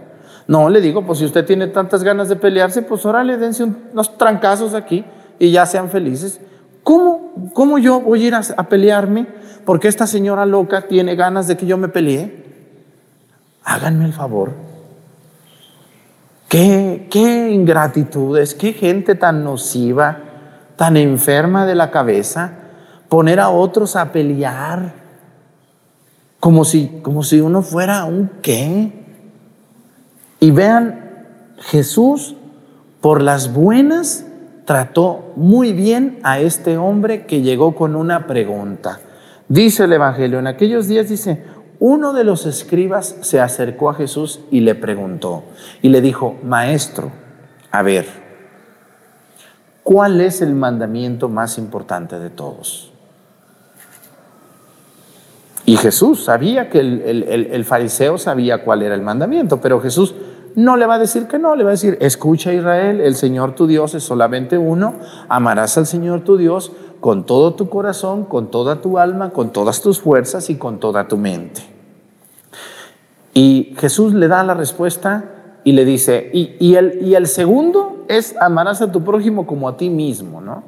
No, 0.46 0.68
le 0.68 0.82
digo, 0.82 1.06
pues 1.06 1.20
si 1.20 1.26
usted 1.26 1.46
tiene 1.46 1.68
tantas 1.68 2.04
ganas 2.04 2.28
de 2.28 2.36
pelearse, 2.36 2.82
pues 2.82 3.06
órale, 3.06 3.38
dense 3.38 3.64
unos 3.64 4.18
trancazos 4.18 4.74
aquí 4.74 5.06
y 5.40 5.52
ya 5.52 5.66
sean 5.66 5.90
felices. 5.90 6.42
¿Cómo, 6.86 7.52
cómo 7.56 7.80
yo 7.80 8.00
voy 8.00 8.24
a 8.24 8.28
ir 8.28 8.36
a, 8.36 8.70
pelearme 8.70 9.26
porque 9.66 9.88
esta 9.88 10.06
señora 10.06 10.46
loca 10.46 10.84
tiene 10.84 11.16
ganas 11.16 11.48
de 11.48 11.58
que 11.58 11.66
yo 11.66 11.80
me 11.80 11.88
pelee? 11.88 12.46
Háganme 13.64 14.06
el 14.06 14.14
favor. 14.14 14.52
Qué, 16.48 17.08
qué 17.10 17.50
ingratitudes, 17.50 18.54
qué 18.54 18.74
gente 18.74 19.16
tan 19.16 19.44
nociva, 19.44 20.20
tan 20.76 20.96
enferma 20.96 21.66
de 21.66 21.74
la 21.74 21.90
cabeza, 21.90 22.52
poner 23.10 23.40
a 23.40 23.50
otros 23.50 23.96
a 23.96 24.12
pelear 24.12 24.94
como 26.40 26.66
si, 26.66 27.00
como 27.02 27.24
si 27.24 27.42
uno 27.42 27.64
fuera 27.64 28.06
un 28.06 28.30
qué. 28.44 28.94
Y 30.40 30.52
vean, 30.52 31.26
Jesús, 31.58 32.36
por 33.02 33.24
las 33.24 33.52
buenas 33.52 34.28
trató 34.66 35.32
muy 35.36 35.74
bien 35.74 36.20
a 36.24 36.40
este 36.40 36.78
hombre 36.78 37.26
que 37.26 37.42
llegó 37.42 37.76
con 37.76 37.96
una 37.96 38.28
pregunta. 38.28 39.00
Dice 39.48 39.84
el 39.84 39.94
Evangelio, 39.94 40.40
en 40.40 40.48
aquellos 40.48 40.88
días 40.88 41.08
dice, 41.08 41.44
uno 41.80 42.14
de 42.14 42.24
los 42.24 42.48
escribas 42.48 43.16
se 43.22 43.40
acercó 43.40 43.90
a 43.90 43.94
Jesús 43.94 44.42
y 44.50 44.62
le 44.62 44.74
preguntó, 44.74 45.44
y 45.82 45.90
le 45.90 46.02
dijo, 46.02 46.36
maestro, 46.44 47.12
a 47.70 47.84
ver, 47.84 48.08
¿cuál 49.84 50.20
es 50.20 50.42
el 50.42 50.56
mandamiento 50.56 51.30
más 51.30 51.60
importante 51.60 52.18
de 52.18 52.32
todos? 52.32 52.92
Y 55.68 55.78
Jesús 55.78 56.24
sabía 56.24 56.70
que 56.70 56.80
el, 56.80 57.48
el 57.52 57.66
fariseo 57.66 58.18
sabía 58.18 58.64
cuál 58.64 58.84
era 58.84 58.96
el 58.96 59.02
mandamiento, 59.02 59.62
pero 59.62 59.82
Jesús 59.82 60.14
no 60.56 60.78
le 60.78 60.86
va 60.86 60.96
a 60.96 61.00
decir 61.00 61.28
que 61.28 61.38
no, 61.38 61.56
le 61.56 61.64
va 61.64 61.72
a 61.72 61.74
decir, 61.74 61.98
escucha 62.02 62.54
Israel, 62.54 63.02
el 63.02 63.16
Señor 63.16 63.56
tu 63.56 63.68
Dios 63.68 63.94
es 63.94 64.04
solamente 64.04 64.58
uno, 64.58 64.96
amarás 65.28 65.78
al 65.78 65.86
Señor 65.86 66.22
tu 66.22 66.38
Dios 66.38 66.72
con 67.02 67.26
todo 67.26 67.54
tu 67.54 67.70
corazón, 67.70 68.26
con 68.26 68.50
toda 68.50 68.82
tu 68.82 68.98
alma, 68.98 69.32
con 69.32 69.52
todas 69.52 69.82
tus 69.82 70.00
fuerzas 70.00 70.50
y 70.50 70.56
con 70.56 70.80
toda 70.80 71.08
tu 71.08 71.18
mente. 71.18 71.62
Y 73.34 73.76
Jesús 73.78 74.14
le 74.14 74.28
da 74.30 74.44
la 74.44 74.54
respuesta 74.54 75.26
y 75.66 75.74
le 75.74 75.84
dice, 75.84 76.30
y, 76.34 76.76
el, 76.76 77.28
segundo 77.28 78.06
es 78.08 78.36
amarás 78.40 78.82
a 78.82 78.92
tu 78.92 79.04
prójimo 79.04 79.46
como 79.46 79.68
a 79.68 79.76
ti 79.76 79.90
mismo, 79.90 80.40
¿no? 80.40 80.64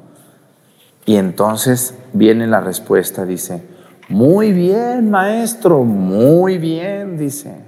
Y 1.06 1.16
entonces 1.16 1.94
viene 2.12 2.46
la 2.46 2.60
respuesta, 2.60 3.24
dice, 3.24 3.62
muy 4.10 4.52
bien, 4.52 5.10
maestro, 5.10 5.82
muy 5.84 6.58
bien, 6.58 7.16
dice. 7.16 7.67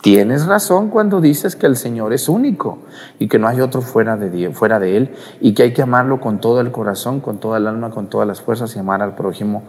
Tienes 0.00 0.46
razón 0.46 0.88
cuando 0.88 1.20
dices 1.20 1.56
que 1.56 1.66
el 1.66 1.76
Señor 1.76 2.14
es 2.14 2.28
único 2.28 2.78
y 3.18 3.28
que 3.28 3.38
no 3.38 3.48
hay 3.48 3.60
otro 3.60 3.82
fuera 3.82 4.16
de, 4.16 4.50
fuera 4.50 4.80
de 4.80 4.96
Él 4.96 5.14
y 5.40 5.52
que 5.52 5.64
hay 5.64 5.72
que 5.74 5.82
amarlo 5.82 6.20
con 6.20 6.40
todo 6.40 6.60
el 6.60 6.72
corazón, 6.72 7.20
con 7.20 7.38
toda 7.38 7.58
el 7.58 7.66
alma, 7.66 7.90
con 7.90 8.08
todas 8.08 8.26
las 8.26 8.40
fuerzas 8.40 8.74
y 8.74 8.78
amar 8.78 9.02
al 9.02 9.14
prójimo 9.14 9.62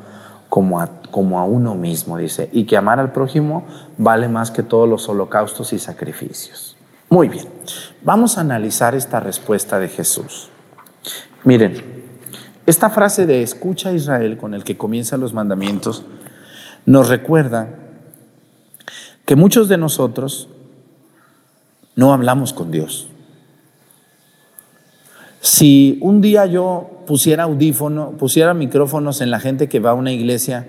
como 0.47 0.79
a, 0.79 0.87
como 1.11 1.37
a 1.39 1.43
uno 1.43 1.75
mismo, 1.75 2.17
dice. 2.17 2.49
Y 2.53 2.65
que 2.65 2.77
amar 2.77 2.99
al 2.99 3.11
prójimo 3.11 3.65
vale 3.97 4.29
más 4.29 4.51
que 4.51 4.63
todos 4.63 4.87
los 4.87 5.09
holocaustos 5.09 5.73
y 5.73 5.79
sacrificios. 5.79 6.77
Muy 7.09 7.27
bien, 7.27 7.45
vamos 8.03 8.37
a 8.37 8.41
analizar 8.41 8.95
esta 8.95 9.19
respuesta 9.19 9.79
de 9.79 9.89
Jesús. 9.89 10.49
Miren, 11.43 12.01
esta 12.65 12.89
frase 12.89 13.25
de 13.25 13.43
escucha 13.43 13.91
Israel 13.91 14.37
con 14.37 14.53
el 14.53 14.63
que 14.63 14.77
comienzan 14.77 15.19
los 15.19 15.33
mandamientos 15.33 16.05
nos 16.85 17.09
recuerda 17.09 17.67
que 19.25 19.35
muchos 19.35 19.69
de 19.69 19.77
nosotros 19.77 20.49
no 21.95 22.13
hablamos 22.13 22.53
con 22.53 22.71
Dios. 22.71 23.07
Si 25.41 25.97
un 26.01 26.21
día 26.21 26.45
yo 26.45 27.03
pusiera 27.07 27.43
audífono, 27.43 28.11
pusiera 28.11 28.53
micrófonos 28.53 29.21
en 29.21 29.31
la 29.31 29.39
gente 29.39 29.67
que 29.67 29.79
va 29.79 29.91
a 29.91 29.95
una 29.95 30.11
iglesia, 30.11 30.67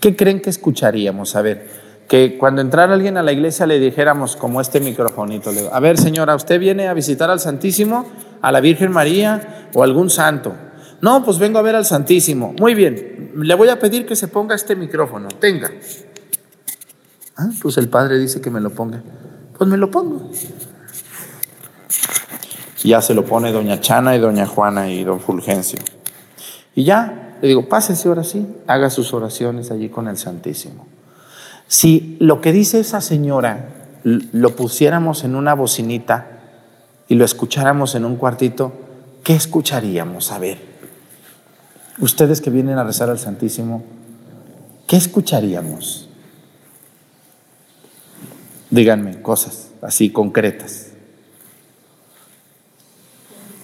¿qué 0.00 0.16
creen 0.16 0.40
que 0.40 0.50
escucharíamos? 0.50 1.36
A 1.36 1.42
ver, 1.42 1.68
que 2.08 2.38
cuando 2.38 2.60
entrara 2.60 2.94
alguien 2.94 3.16
a 3.16 3.22
la 3.22 3.32
iglesia 3.32 3.66
le 3.66 3.78
dijéramos 3.78 4.36
como 4.36 4.60
este 4.60 4.80
microfonito, 4.80 5.50
a 5.72 5.80
ver 5.80 5.98
señora, 5.98 6.34
¿usted 6.34 6.58
viene 6.58 6.88
a 6.88 6.94
visitar 6.94 7.30
al 7.30 7.40
Santísimo, 7.40 8.06
a 8.40 8.52
la 8.52 8.60
Virgen 8.60 8.92
María 8.92 9.68
o 9.74 9.82
algún 9.82 10.10
santo? 10.10 10.54
No, 11.00 11.22
pues 11.22 11.38
vengo 11.38 11.58
a 11.58 11.62
ver 11.62 11.76
al 11.76 11.84
Santísimo. 11.84 12.54
Muy 12.58 12.74
bien, 12.74 13.32
le 13.36 13.54
voy 13.54 13.68
a 13.68 13.78
pedir 13.78 14.06
que 14.06 14.16
se 14.16 14.28
ponga 14.28 14.54
este 14.54 14.74
micrófono, 14.74 15.28
tenga. 15.28 15.70
Ah, 17.36 17.50
pues 17.60 17.76
el 17.78 17.88
padre 17.88 18.18
dice 18.18 18.40
que 18.40 18.50
me 18.50 18.60
lo 18.60 18.70
ponga. 18.70 19.02
Pues 19.56 19.68
me 19.68 19.76
lo 19.76 19.90
pongo. 19.90 20.30
ya 22.84 23.00
se 23.00 23.14
lo 23.14 23.24
pone 23.24 23.50
doña 23.50 23.80
Chana 23.80 24.14
y 24.14 24.18
doña 24.18 24.46
Juana 24.46 24.90
y 24.90 25.04
don 25.04 25.20
Fulgencio. 25.20 25.78
Y 26.74 26.84
ya, 26.84 27.36
le 27.40 27.48
digo, 27.48 27.68
pásese 27.68 28.08
ahora 28.08 28.24
sí, 28.24 28.46
haga 28.66 28.90
sus 28.90 29.14
oraciones 29.14 29.70
allí 29.70 29.88
con 29.88 30.08
el 30.08 30.16
Santísimo. 30.16 30.86
Si 31.66 32.16
lo 32.20 32.40
que 32.40 32.52
dice 32.52 32.80
esa 32.80 33.00
señora 33.00 33.70
lo 34.04 34.54
pusiéramos 34.54 35.24
en 35.24 35.34
una 35.34 35.54
bocinita 35.54 36.40
y 37.08 37.14
lo 37.14 37.24
escucháramos 37.24 37.94
en 37.94 38.04
un 38.04 38.16
cuartito, 38.16 38.72
¿qué 39.22 39.34
escucharíamos? 39.34 40.30
A 40.30 40.38
ver, 40.38 40.58
ustedes 41.98 42.40
que 42.40 42.50
vienen 42.50 42.78
a 42.78 42.84
rezar 42.84 43.08
al 43.08 43.18
Santísimo, 43.18 43.82
¿qué 44.86 44.96
escucharíamos? 44.96 46.08
Díganme 48.74 49.22
cosas 49.22 49.68
así 49.82 50.10
concretas. 50.10 50.88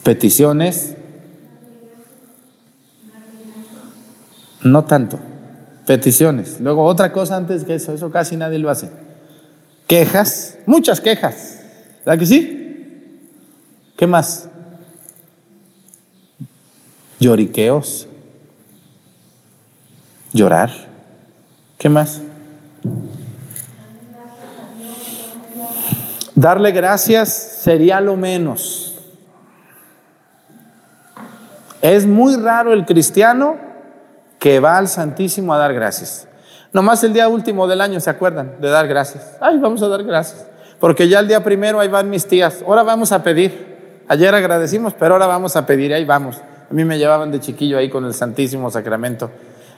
Peticiones. 0.05 0.95
No 4.63 4.85
tanto. 4.85 5.19
Peticiones. 5.85 6.61
Luego 6.61 6.85
otra 6.85 7.11
cosa 7.11 7.37
antes 7.37 7.65
que 7.65 7.75
eso, 7.75 7.93
eso 7.93 8.13
casi 8.13 8.37
nadie 8.37 8.61
lo 8.61 8.71
hace. 8.71 8.89
Quejas, 9.89 10.59
muchas 10.65 11.01
quejas. 11.01 11.59
¿Verdad 12.07 12.21
que 12.21 12.27
sí? 12.27 13.19
¿Qué 13.97 14.07
más? 14.07 14.49
Lloriqueos. 17.19 18.07
Llorar. 20.33 20.71
¿Qué 21.79 21.89
más? 21.89 22.21
Darle 26.41 26.73
gracias 26.73 27.29
sería 27.29 28.01
lo 28.01 28.17
menos. 28.17 28.95
Es 31.83 32.07
muy 32.07 32.35
raro 32.37 32.73
el 32.73 32.87
cristiano 32.87 33.59
que 34.39 34.59
va 34.59 34.79
al 34.79 34.89
Santísimo 34.89 35.53
a 35.53 35.59
dar 35.59 35.75
gracias. 35.75 36.27
Nomás 36.73 37.05
el 37.05 37.13
día 37.13 37.29
último 37.29 37.69
del 37.69 37.83
año 37.83 38.01
se 38.01 38.09
acuerdan 38.09 38.55
de 38.59 38.71
dar 38.71 38.89
gracias. 38.89 39.37
Ay, 39.39 39.59
vamos 39.59 39.83
a 39.83 39.89
dar 39.89 40.03
gracias. 40.03 40.47
Porque 40.79 41.09
ya 41.09 41.21
el 41.21 41.29
día 41.29 41.45
primero 41.45 41.79
ahí 41.79 41.89
van 41.89 42.09
mis 42.09 42.27
tías. 42.27 42.65
Ahora 42.67 42.85
vamos 42.85 43.13
a 43.13 43.23
pedir. 43.23 44.01
Ayer 44.09 44.35
agradecimos, 44.35 44.95
pero 44.95 45.17
ahora 45.17 45.27
vamos 45.27 45.57
a 45.57 45.67
pedir. 45.67 45.93
Ahí 45.93 46.07
vamos. 46.07 46.39
A 46.71 46.73
mí 46.73 46.87
me 46.87 46.97
llevaban 46.97 47.31
de 47.31 47.41
chiquillo 47.41 47.77
ahí 47.77 47.91
con 47.91 48.07
el 48.07 48.15
Santísimo 48.15 48.71
Sacramento. 48.71 49.31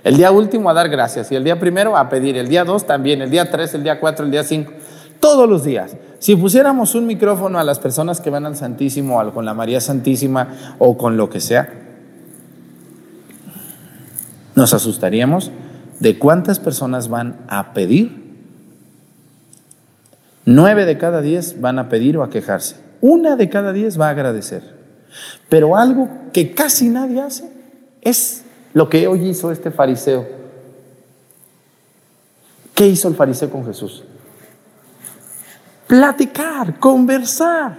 El 0.05 0.16
día 0.16 0.31
último 0.31 0.70
a 0.70 0.75
dar 0.75 0.88
gracias 0.88 1.33
y 1.33 1.35
el 1.35 1.42
día 1.42 1.59
primero 1.59 1.96
a 1.96 2.09
pedir. 2.09 2.37
El 2.37 2.46
día 2.46 2.62
dos 2.62 2.87
también. 2.87 3.20
El 3.20 3.31
día 3.31 3.51
tres, 3.51 3.75
el 3.75 3.83
día 3.83 3.98
cuatro, 3.98 4.25
el 4.25 4.31
día 4.31 4.44
cinco. 4.44 4.70
Todos 5.18 5.48
los 5.48 5.64
días. 5.64 5.96
Si 6.23 6.37
pusiéramos 6.37 6.95
un 6.95 7.09
micrófono 7.09 7.59
a 7.59 7.65
las 7.65 7.81
personas 7.81 8.21
que 8.21 8.31
van 8.31 8.47
al 8.47 8.55
Santísimo, 8.55 9.21
o 9.21 9.35
con 9.35 9.45
la 9.45 9.55
María 9.55 9.81
Santísima 9.81 10.77
o 10.79 10.97
con 10.97 11.17
lo 11.17 11.29
que 11.29 11.41
sea, 11.41 11.69
nos 14.55 14.73
asustaríamos 14.73 15.51
de 15.99 16.21
cuántas 16.21 16.61
personas 16.61 17.09
van 17.09 17.41
a 17.49 17.73
pedir. 17.73 18.23
Nueve 20.45 20.85
de 20.85 20.97
cada 20.97 21.23
diez 21.23 21.61
van 21.61 21.81
a 21.81 21.89
pedir 21.89 22.17
o 22.17 22.23
a 22.23 22.31
quejarse. 22.31 22.77
Una 23.01 23.35
de 23.35 23.49
cada 23.49 23.73
diez 23.73 24.01
va 24.01 24.07
a 24.07 24.11
agradecer. 24.11 24.63
Pero 25.49 25.77
algo 25.77 26.09
que 26.33 26.55
casi 26.55 26.89
nadie 26.89 27.21
hace 27.21 27.51
es 28.01 28.45
lo 28.75 28.89
que 28.89 29.09
hoy 29.09 29.27
hizo 29.27 29.51
este 29.51 29.73
fariseo. 29.73 30.25
¿Qué 32.77 32.87
hizo 32.87 33.09
el 33.09 33.17
fariseo 33.17 33.51
con 33.51 33.67
Jesús? 33.67 34.05
Platicar, 35.87 36.79
conversar, 36.79 37.77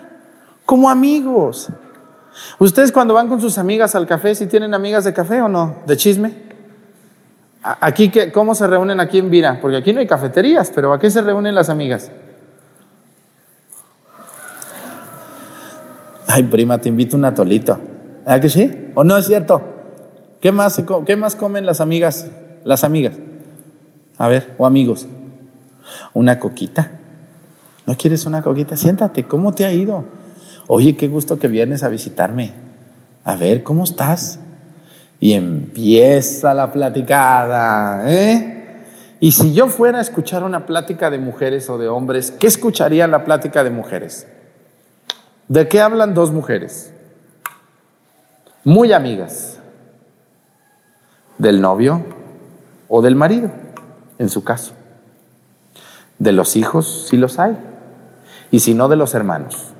como 0.66 0.89
amigos. 0.89 1.70
¿Ustedes 2.60 2.92
cuando 2.92 3.13
van 3.13 3.28
con 3.28 3.39
sus 3.39 3.58
amigas 3.58 3.96
al 3.96 4.08
café, 4.08 4.36
si 4.36 4.48
tienen 4.48 4.74
amigas 4.74 5.04
de 5.04 5.13
café 5.13 5.42
o 5.42 5.48
no? 5.48 5.78
¿De 5.86 5.98
chisme? 5.98 6.34
Aquí, 7.62 8.12
¿cómo 8.34 8.56
se 8.56 8.68
reúnen 8.68 9.00
aquí 9.00 9.20
en 9.20 9.30
Vira? 9.30 9.60
Porque 9.62 9.78
aquí 9.78 9.94
no 9.94 10.00
hay 10.00 10.08
cafeterías, 10.08 10.72
pero 10.74 10.92
¿a 10.92 11.00
qué 11.00 11.10
se 11.10 11.22
reúnen 11.22 11.56
las 11.56 11.70
amigas? 11.70 12.12
Ay, 16.28 16.44
prima, 16.44 16.78
te 16.80 16.89
invito 16.89 17.16
un 17.16 17.26
atolito. 17.26 17.80
¿A 18.26 18.39
que 18.39 18.50
sí? 18.50 18.89
¿O 18.96 19.04
no 19.04 19.16
es 19.16 19.28
cierto? 19.28 19.62
¿Qué 20.42 20.52
más, 20.52 20.82
¿Qué 21.06 21.16
más 21.16 21.36
comen 21.36 21.66
las 21.66 21.80
amigas? 21.80 22.28
Las 22.66 22.84
amigas. 22.84 23.13
A 24.18 24.28
ver, 24.28 24.56
o 24.58 24.66
amigos. 24.66 25.08
Una 26.13 26.39
coquita. 26.39 26.92
¿No 27.86 27.98
quieres 27.98 28.26
una 28.26 28.41
coquita? 28.41 28.78
Siéntate, 28.78 29.26
¿cómo 29.26 29.54
te 29.54 29.65
ha 29.65 29.74
ido? 29.74 30.06
Oye, 30.67 30.96
qué 30.96 31.08
gusto 31.08 31.38
que 31.38 31.48
vienes 31.48 31.84
a 31.84 31.89
visitarme. 31.89 32.54
A 33.26 33.36
ver, 33.36 33.63
¿cómo 33.63 33.84
estás? 33.84 34.39
Y 35.19 35.34
empieza 35.34 36.54
la 36.54 36.72
platicada, 36.72 38.04
¿eh? 38.12 38.54
Y 39.19 39.32
si 39.32 39.54
yo 39.54 39.67
fuera 39.67 40.00
a 40.00 40.02
escuchar 40.02 40.43
una 40.43 40.65
plática 40.65 41.10
de 41.10 41.17
mujeres 41.17 41.69
o 41.69 41.78
de 41.78 41.88
hombres, 41.88 42.32
¿qué 42.32 42.48
escucharía 42.48 43.08
la 43.08 43.24
plática 43.24 43.63
de 43.63 43.69
mujeres? 43.69 44.28
¿De 45.48 45.67
qué 45.67 45.80
hablan 45.82 46.13
dos 46.13 46.32
mujeres? 46.32 46.91
Muy 48.65 48.91
amigas. 48.91 49.60
Del 51.38 51.62
novio 51.62 52.02
o 52.89 53.02
del 53.02 53.15
marido, 53.15 53.50
en 54.19 54.30
su 54.30 54.43
caso. 54.43 54.74
De 56.19 56.32
los 56.32 56.56
hijos, 56.56 57.08
si 57.10 57.17
los 57.17 57.39
hay. 57.39 57.58
Y 58.54 58.60
si 58.60 58.76
no, 58.76 58.88
de 58.88 58.96
los 58.96 59.16
hermanos 59.16 59.74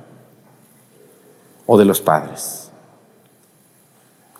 o 1.64 1.78
de 1.78 1.84
los 1.84 2.00
padres. 2.00 2.72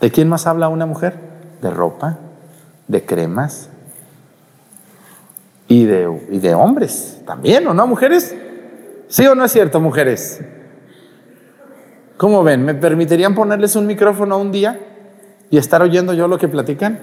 ¿De 0.01 0.11
quién 0.11 0.29
más 0.29 0.49
habla 0.49 0.67
una 0.69 0.87
mujer? 0.87 1.15
De 1.63 1.71
ropa, 1.71 2.19
de 2.89 3.07
cremas 3.07 3.71
y 5.69 5.85
de, 5.85 6.11
y 6.33 6.41
de 6.41 6.53
hombres 6.53 7.23
también, 7.25 7.65
¿o 7.69 7.75
no, 7.75 7.87
mujeres? 7.87 8.35
¿Sí 9.07 9.25
o 9.25 9.37
no 9.37 9.45
es 9.45 9.53
cierto, 9.53 9.79
mujeres? 9.79 10.41
¿Cómo 12.17 12.43
ven? 12.43 12.65
¿Me 12.65 12.75
permitirían 12.75 13.37
ponerles 13.37 13.77
un 13.77 13.87
micrófono 13.87 14.37
un 14.39 14.51
día 14.51 14.81
y 15.49 15.59
estar 15.59 15.81
oyendo 15.81 16.13
yo 16.13 16.27
lo 16.27 16.39
que 16.39 16.49
platican? 16.49 16.99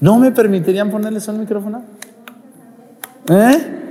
¿No 0.00 0.18
me 0.18 0.32
permitirían 0.32 0.90
ponerles 0.90 1.28
un 1.28 1.38
micrófono? 1.38 1.84
¿Eh? 3.30 3.83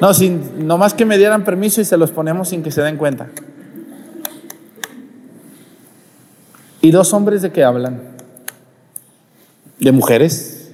No, 0.00 0.14
sin, 0.14 0.66
nomás 0.66 0.94
que 0.94 1.04
me 1.04 1.18
dieran 1.18 1.44
permiso 1.44 1.80
y 1.80 1.84
se 1.84 1.96
los 1.96 2.10
ponemos 2.10 2.48
sin 2.48 2.62
que 2.62 2.70
se 2.70 2.80
den 2.80 2.96
cuenta. 2.96 3.28
¿Y 6.80 6.90
dos 6.90 7.12
hombres 7.12 7.42
de 7.42 7.52
qué 7.52 7.62
hablan? 7.62 8.00
¿De 9.78 9.92
mujeres? 9.92 10.70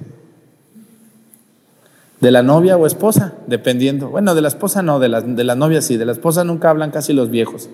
¿De 2.21 2.31
la 2.31 2.41
novia 2.41 2.77
o 2.77 2.85
esposa? 2.85 3.33
Dependiendo. 3.47 4.09
Bueno, 4.09 4.33
de 4.33 4.41
la 4.41 4.47
esposa 4.47 4.81
no, 4.81 4.99
de 4.99 5.09
la, 5.09 5.21
de 5.21 5.43
la 5.43 5.55
novia 5.55 5.81
sí. 5.81 5.97
De 5.97 6.05
la 6.05 6.13
esposa 6.13 6.45
nunca 6.45 6.69
hablan 6.69 6.91
casi 6.91 7.11
los 7.11 7.29
viejos. 7.29 7.69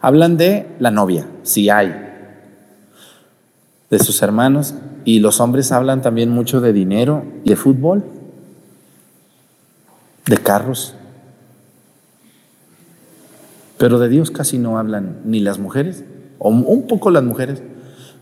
Hablan 0.00 0.36
de 0.36 0.68
la 0.78 0.92
novia, 0.92 1.26
si 1.42 1.68
hay. 1.68 1.92
De 3.90 3.98
sus 3.98 4.22
hermanos. 4.22 4.74
Y 5.04 5.18
los 5.18 5.40
hombres 5.40 5.72
hablan 5.72 6.00
también 6.00 6.30
mucho 6.30 6.60
de 6.60 6.72
dinero 6.72 7.24
y 7.44 7.50
de 7.50 7.56
fútbol. 7.56 8.04
De 10.26 10.38
carros. 10.38 10.94
Pero 13.78 13.98
de 13.98 14.08
Dios 14.08 14.30
casi 14.30 14.58
no 14.58 14.78
hablan 14.78 15.20
ni 15.24 15.40
las 15.40 15.58
mujeres, 15.58 16.04
o 16.38 16.50
un 16.50 16.86
poco 16.86 17.10
las 17.10 17.24
mujeres, 17.24 17.62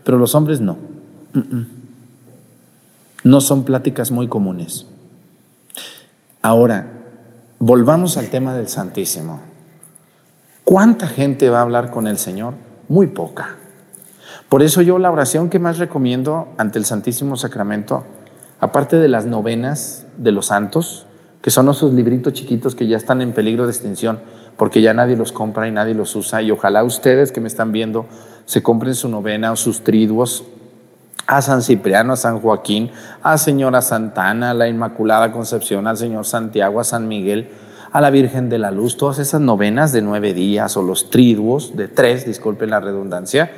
pero 0.03 0.17
los 0.17 0.35
hombres 0.35 0.61
no. 0.61 0.77
No 3.23 3.41
son 3.41 3.63
pláticas 3.63 4.11
muy 4.11 4.27
comunes. 4.27 4.87
Ahora, 6.41 6.87
volvamos 7.59 8.17
al 8.17 8.29
tema 8.29 8.55
del 8.55 8.67
Santísimo. 8.67 9.41
¿Cuánta 10.63 11.07
gente 11.07 11.49
va 11.49 11.59
a 11.59 11.61
hablar 11.61 11.91
con 11.91 12.07
el 12.07 12.17
Señor? 12.17 12.55
Muy 12.89 13.07
poca. 13.07 13.57
Por 14.49 14.63
eso 14.63 14.81
yo 14.81 14.97
la 14.97 15.11
oración 15.11 15.49
que 15.49 15.59
más 15.59 15.77
recomiendo 15.77 16.49
ante 16.57 16.79
el 16.79 16.85
Santísimo 16.85 17.37
Sacramento, 17.37 18.05
aparte 18.59 18.97
de 18.97 19.07
las 19.07 19.25
novenas 19.25 20.05
de 20.17 20.31
los 20.31 20.47
santos, 20.47 21.05
que 21.41 21.49
son 21.49 21.69
esos 21.69 21.93
libritos 21.93 22.33
chiquitos 22.33 22.75
que 22.75 22.87
ya 22.87 22.97
están 22.97 23.21
en 23.21 23.33
peligro 23.33 23.65
de 23.65 23.71
extinción, 23.71 24.19
porque 24.57 24.81
ya 24.81 24.93
nadie 24.93 25.15
los 25.15 25.31
compra 25.31 25.67
y 25.67 25.71
nadie 25.71 25.93
los 25.93 26.15
usa, 26.15 26.41
y 26.41 26.51
ojalá 26.51 26.83
ustedes 26.83 27.31
que 27.31 27.41
me 27.41 27.47
están 27.47 27.71
viendo 27.71 28.05
se 28.45 28.61
compren 28.61 28.95
su 28.95 29.09
novena 29.09 29.51
o 29.51 29.55
sus 29.55 29.83
triduos 29.83 30.43
a 31.25 31.41
San 31.41 31.61
Cipriano, 31.61 32.13
a 32.13 32.17
San 32.17 32.39
Joaquín, 32.39 32.91
a 33.23 33.37
Señora 33.37 33.81
Santana, 33.81 34.51
a 34.51 34.53
la 34.53 34.67
Inmaculada 34.67 35.31
Concepción, 35.31 35.87
al 35.87 35.97
Señor 35.97 36.25
Santiago, 36.25 36.79
a 36.79 36.83
San 36.83 37.07
Miguel, 37.07 37.49
a 37.91 38.01
la 38.01 38.09
Virgen 38.09 38.49
de 38.49 38.57
la 38.57 38.71
Luz, 38.71 38.97
todas 38.97 39.19
esas 39.19 39.41
novenas 39.41 39.91
de 39.93 40.01
nueve 40.01 40.33
días 40.33 40.75
o 40.77 40.81
los 40.81 41.09
triduos 41.09 41.75
de 41.75 41.87
tres, 41.87 42.25
disculpen 42.25 42.69
la 42.69 42.79
redundancia, 42.79 43.51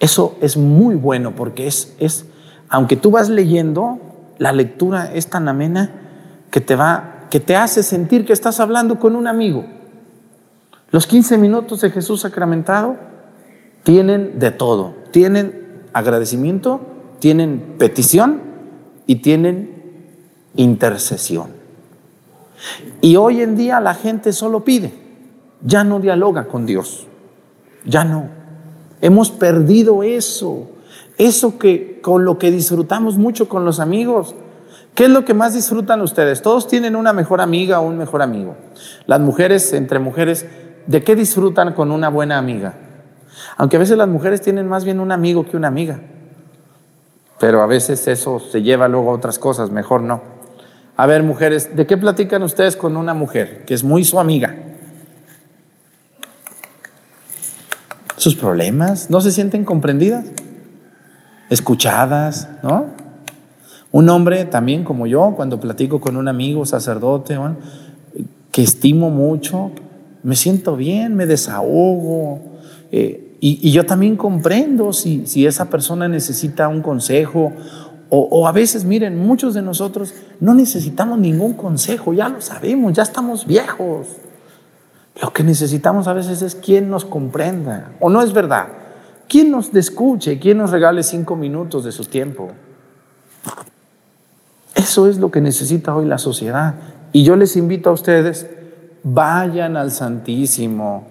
eso 0.00 0.36
es 0.40 0.56
muy 0.56 0.96
bueno 0.96 1.36
porque 1.36 1.66
es, 1.68 1.94
es, 1.98 2.26
aunque 2.68 2.96
tú 2.96 3.12
vas 3.12 3.28
leyendo, 3.28 4.00
la 4.38 4.52
lectura 4.52 5.12
es 5.14 5.28
tan 5.28 5.48
amena 5.48 6.01
que 6.52 6.60
te 6.60 6.76
va, 6.76 7.26
que 7.30 7.40
te 7.40 7.56
hace 7.56 7.82
sentir 7.82 8.26
que 8.26 8.34
estás 8.34 8.60
hablando 8.60 9.00
con 9.00 9.16
un 9.16 9.26
amigo. 9.26 9.64
Los 10.90 11.06
15 11.06 11.38
minutos 11.38 11.80
de 11.80 11.90
Jesús 11.90 12.20
sacramentado 12.20 12.96
tienen 13.82 14.38
de 14.38 14.50
todo. 14.50 14.94
Tienen 15.10 15.82
agradecimiento, 15.94 16.82
tienen 17.18 17.76
petición 17.78 18.42
y 19.06 19.16
tienen 19.16 19.70
intercesión. 20.54 21.48
Y 23.00 23.16
hoy 23.16 23.40
en 23.40 23.56
día 23.56 23.80
la 23.80 23.94
gente 23.94 24.34
solo 24.34 24.62
pide, 24.62 24.92
ya 25.62 25.84
no 25.84 26.00
dialoga 26.00 26.48
con 26.48 26.66
Dios, 26.66 27.06
ya 27.86 28.04
no. 28.04 28.28
Hemos 29.00 29.30
perdido 29.30 30.02
eso, 30.02 30.68
eso 31.16 31.58
que 31.58 32.00
con 32.02 32.26
lo 32.26 32.38
que 32.38 32.50
disfrutamos 32.50 33.16
mucho 33.16 33.48
con 33.48 33.64
los 33.64 33.80
amigos. 33.80 34.34
¿Qué 34.94 35.04
es 35.04 35.10
lo 35.10 35.24
que 35.24 35.32
más 35.32 35.54
disfrutan 35.54 36.02
ustedes? 36.02 36.42
Todos 36.42 36.68
tienen 36.68 36.96
una 36.96 37.12
mejor 37.12 37.40
amiga 37.40 37.80
o 37.80 37.86
un 37.86 37.96
mejor 37.96 38.20
amigo. 38.20 38.56
Las 39.06 39.20
mujeres, 39.20 39.72
entre 39.72 39.98
mujeres, 39.98 40.46
¿de 40.86 41.02
qué 41.02 41.16
disfrutan 41.16 41.72
con 41.72 41.90
una 41.90 42.10
buena 42.10 42.36
amiga? 42.36 42.74
Aunque 43.56 43.76
a 43.76 43.80
veces 43.80 43.96
las 43.96 44.08
mujeres 44.08 44.42
tienen 44.42 44.68
más 44.68 44.84
bien 44.84 45.00
un 45.00 45.10
amigo 45.10 45.46
que 45.46 45.56
una 45.56 45.68
amiga. 45.68 46.00
Pero 47.40 47.62
a 47.62 47.66
veces 47.66 48.06
eso 48.06 48.38
se 48.38 48.62
lleva 48.62 48.86
luego 48.86 49.10
a 49.10 49.14
otras 49.14 49.38
cosas, 49.38 49.70
mejor 49.70 50.02
no. 50.02 50.22
A 50.96 51.06
ver, 51.06 51.22
mujeres, 51.22 51.74
¿de 51.74 51.86
qué 51.86 51.96
platican 51.96 52.42
ustedes 52.42 52.76
con 52.76 52.96
una 52.98 53.14
mujer 53.14 53.64
que 53.64 53.72
es 53.72 53.82
muy 53.82 54.04
su 54.04 54.20
amiga? 54.20 54.54
Sus 58.16 58.36
problemas, 58.36 59.08
¿no 59.08 59.22
se 59.22 59.32
sienten 59.32 59.64
comprendidas? 59.64 60.26
Escuchadas, 61.48 62.48
¿no? 62.62 63.01
Un 63.92 64.08
hombre 64.08 64.46
también 64.46 64.84
como 64.84 65.06
yo, 65.06 65.34
cuando 65.36 65.60
platico 65.60 66.00
con 66.00 66.16
un 66.16 66.26
amigo 66.26 66.64
sacerdote 66.64 67.38
que 68.50 68.62
estimo 68.62 69.10
mucho, 69.10 69.70
me 70.22 70.34
siento 70.34 70.76
bien, 70.76 71.14
me 71.14 71.26
desahogo. 71.26 72.40
Eh, 72.90 73.36
y, 73.40 73.70
yo 73.70 73.84
también 73.84 74.16
comprendo 74.16 74.92
si, 74.92 75.46
esa 75.46 75.68
persona 75.68 76.08
necesita 76.08 76.68
un 76.68 76.80
consejo 76.80 77.52
o, 78.08 78.18
o, 78.30 78.46
a 78.46 78.52
veces, 78.52 78.84
miren, 78.84 79.18
muchos 79.18 79.54
de 79.54 79.62
nosotros 79.62 80.14
no 80.38 80.54
necesitamos 80.54 81.18
ningún 81.18 81.54
consejo, 81.54 82.12
ya 82.12 82.28
lo 82.28 82.40
sabemos, 82.40 82.92
ya 82.92 83.02
estamos 83.02 83.46
viejos. 83.46 84.06
Lo 85.20 85.32
que 85.32 85.42
necesitamos 85.42 86.08
a 86.08 86.12
veces 86.12 86.40
es 86.42 86.54
quien 86.54 86.88
nos 86.88 87.04
comprenda, 87.04 87.92
o 88.00 88.10
no 88.10 88.22
es 88.22 88.32
verdad, 88.32 88.68
quien 89.28 89.50
nos 89.50 89.74
escuche, 89.74 90.38
quien 90.38 90.58
nos 90.58 90.70
regale 90.70 91.02
cinco 91.02 91.36
minutos 91.36 91.84
de 91.84 91.92
su 91.92 92.04
tiempo. 92.04 92.50
Eso 94.82 95.06
es 95.06 95.18
lo 95.18 95.30
que 95.30 95.40
necesita 95.40 95.94
hoy 95.94 96.06
la 96.06 96.18
sociedad. 96.18 96.74
Y 97.12 97.22
yo 97.22 97.36
les 97.36 97.56
invito 97.56 97.88
a 97.88 97.92
ustedes, 97.92 98.48
vayan 99.04 99.76
al 99.76 99.92
Santísimo, 99.92 101.06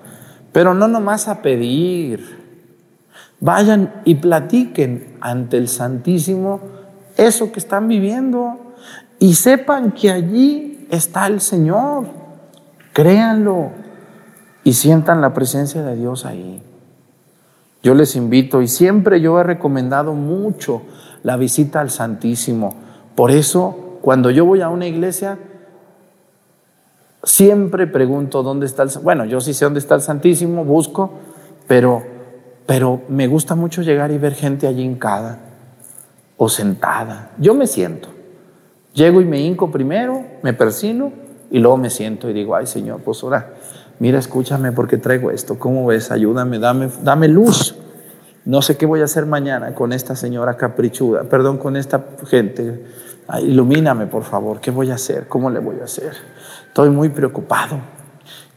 pero 0.52 0.74
no 0.74 0.90
nomás 0.90 1.30
a 1.30 1.42
pedir. 1.42 2.42
Vayan 3.40 4.02
y 4.04 4.16
platiquen 4.16 5.16
ante 5.22 5.58
el 5.58 5.70
Santísimo 5.70 6.60
eso 7.16 7.54
que 7.54 7.60
están 7.60 7.88
viviendo 7.88 8.74
y 9.20 9.36
sepan 9.36 9.94
que 9.94 10.12
allí 10.12 10.86
está 10.90 11.28
el 11.28 11.40
Señor. 11.40 12.08
Créanlo 12.92 13.72
y 14.66 14.74
sientan 14.74 15.22
la 15.22 15.34
presencia 15.34 15.82
de 15.82 15.96
Dios 15.96 16.26
ahí. 16.26 16.62
Yo 17.82 17.96
les 17.96 18.18
invito 18.18 18.62
y 18.62 18.68
siempre 18.68 19.22
yo 19.22 19.40
he 19.40 19.44
recomendado 19.44 20.14
mucho 20.14 20.82
la 21.24 21.38
visita 21.38 21.80
al 21.80 21.90
Santísimo. 21.90 22.91
Por 23.16 23.32
eso 23.32 23.98
cuando 24.02 24.32
yo 24.32 24.46
voy 24.46 24.62
a 24.62 24.70
una 24.70 24.88
iglesia, 24.88 25.38
siempre 27.24 27.88
pregunto 27.88 28.44
dónde 28.44 28.66
está 28.66 28.84
el... 28.84 28.90
Bueno, 29.04 29.26
yo 29.26 29.42
sí 29.42 29.54
sé 29.54 29.66
dónde 29.66 29.80
está 29.80 29.96
el 29.96 30.02
Santísimo, 30.02 30.66
busco, 30.66 31.12
pero, 31.68 32.04
pero 32.66 33.02
me 33.10 33.28
gusta 33.28 33.56
mucho 33.56 33.82
llegar 33.82 34.12
y 34.12 34.18
ver 34.18 34.34
gente 34.34 34.68
allí 34.68 34.84
hincada 34.84 35.40
o 36.38 36.50
sentada. 36.50 37.32
Yo 37.38 37.54
me 37.54 37.68
siento. 37.68 38.10
Llego 38.94 39.22
y 39.22 39.26
me 39.26 39.40
hinco 39.40 39.72
primero, 39.72 40.26
me 40.42 40.54
persino 40.54 41.14
y 41.50 41.60
luego 41.60 41.78
me 41.78 41.90
siento 41.90 42.30
y 42.30 42.34
digo, 42.34 42.56
ay 42.56 42.66
Señor, 42.66 43.02
pues 43.02 43.24
ahora, 43.24 43.54
mira, 44.00 44.20
escúchame 44.20 44.72
porque 44.72 44.98
traigo 44.98 45.32
esto. 45.32 45.60
¿Cómo 45.60 45.86
ves? 45.86 46.12
Ayúdame, 46.12 46.60
dame, 46.60 46.90
dame 47.04 47.28
luz. 47.28 47.76
No 48.44 48.62
sé 48.62 48.76
qué 48.76 48.86
voy 48.86 49.02
a 49.02 49.06
hacer 49.06 49.26
mañana 49.26 49.76
con 49.76 49.94
esta 49.94 50.16
señora 50.16 50.58
caprichuda, 50.58 51.24
perdón, 51.24 51.58
con 51.58 51.78
esta 51.78 52.04
gente. 52.28 52.84
ilumíname, 53.42 54.08
por 54.08 54.24
favor, 54.24 54.60
¿qué 54.60 54.72
voy 54.72 54.90
a 54.90 54.96
hacer? 54.96 55.28
¿Cómo 55.28 55.50
le 55.50 55.60
voy 55.60 55.80
a 55.80 55.84
hacer? 55.84 56.14
Estoy 56.68 56.90
muy 56.90 57.10
preocupado. 57.10 57.78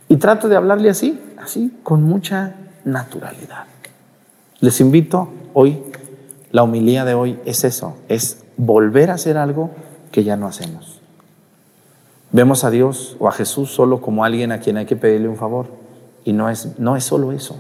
Y 0.09 0.17
trato 0.17 0.49
de 0.49 0.57
hablarle 0.57 0.89
así, 0.89 1.21
así, 1.39 1.81
con 1.83 2.03
mucha 2.03 2.55
naturalidad. 2.85 3.65
Les 4.61 4.81
invito 4.81 5.29
hoy, 5.53 5.83
la 6.51 6.63
humilía 6.63 7.05
de 7.05 7.15
hoy 7.15 7.39
es 7.45 7.65
eso, 7.65 7.97
es 8.09 8.43
volver 8.57 9.11
a 9.11 9.15
hacer 9.15 9.37
algo 9.37 9.71
que 10.11 10.25
ya 10.25 10.37
no 10.37 10.47
hacemos. 10.47 11.01
Vemos 12.33 12.65
a 12.65 12.71
Dios 12.71 13.17
o 13.19 13.29
a 13.29 13.33
Jesús 13.33 13.71
solo 13.71 14.01
como 14.01 14.25
alguien 14.25 14.51
a 14.51 14.61
quien 14.61 14.79
hay 14.79 14.87
que 14.87 14.97
pedirle 14.97 15.29
un 15.29 15.37
favor. 15.37 15.67
Y 16.25 16.33
no 16.33 16.49
es, 16.49 16.79
no 16.79 16.97
es 16.97 17.05
solo 17.05 17.33
eso, 17.33 17.59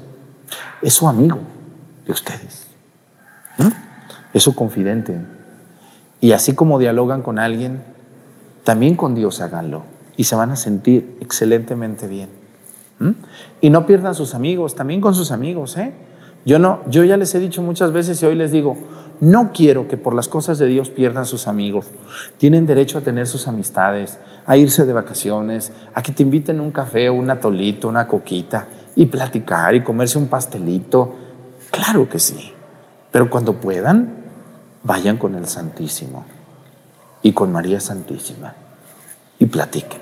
es 0.81 0.95
su 0.95 1.07
amigo 1.07 1.39
de 2.07 2.12
ustedes. 2.12 2.66
Es 4.32 4.42
su 4.42 4.55
confidente. 4.55 5.20
Y 6.20 6.32
así 6.32 6.55
como 6.55 6.78
dialogan 6.78 7.22
con 7.22 7.38
alguien, 7.38 7.82
también 8.64 8.96
con 8.96 9.14
Dios 9.14 9.40
háganlo. 9.40 9.84
Y 10.16 10.24
se 10.24 10.36
van 10.36 10.50
a 10.50 10.57
sentir 10.57 11.16
excelentemente 11.20 12.07
bien. 12.07 12.28
Y 13.61 13.70
no 13.70 13.86
pierdan 13.86 14.14
sus 14.14 14.34
amigos, 14.34 14.74
también 14.74 15.00
con 15.00 15.14
sus 15.14 15.30
amigos. 15.30 15.76
¿eh? 15.76 15.92
Yo, 16.44 16.59
no, 16.59 16.80
yo 16.88 17.05
ya 17.05 17.16
les 17.16 17.34
he 17.34 17.40
dicho 17.40 17.62
muchas 17.62 17.92
veces 17.92 18.22
y 18.22 18.26
hoy 18.26 18.34
les 18.34 18.52
digo, 18.52 18.76
no 19.20 19.52
quiero 19.52 19.88
que 19.88 19.96
por 19.96 20.14
las 20.14 20.28
cosas 20.28 20.59
de 20.59 20.66
Dios 20.66 20.90
pierdan 20.90 21.26
sus 21.26 21.46
amigos. 21.46 21.86
Tienen 22.38 22.66
derecho 22.66 22.98
a 22.98 23.00
tener 23.02 23.26
sus 23.26 23.48
amistades, 23.48 24.18
a 24.46 24.57
irse 24.57 24.84
de 24.84 24.92
vacaciones, 24.92 25.72
a 25.94 26.02
que 26.02 26.12
te 26.12 26.22
inviten 26.22 26.61
un 26.61 26.70
café, 26.70 27.11
un 27.11 27.30
atolito, 27.30 27.88
una 27.88 28.07
coquita 28.07 28.66
y 28.96 29.07
platicar 29.07 29.74
y 29.74 29.82
comerse 29.82 30.18
un 30.18 30.28
pastelito. 30.28 31.14
Claro 31.75 32.09
que 32.09 32.20
sí. 32.20 32.53
Pero 33.11 33.29
cuando 33.29 33.55
puedan, 33.55 34.14
vayan 34.85 35.16
con 35.16 35.35
el 35.35 35.49
Santísimo 35.49 36.25
y 37.20 37.33
con 37.33 37.51
María 37.51 37.81
Santísima 37.81 38.55
y 39.41 39.47
platiquen. 39.47 40.01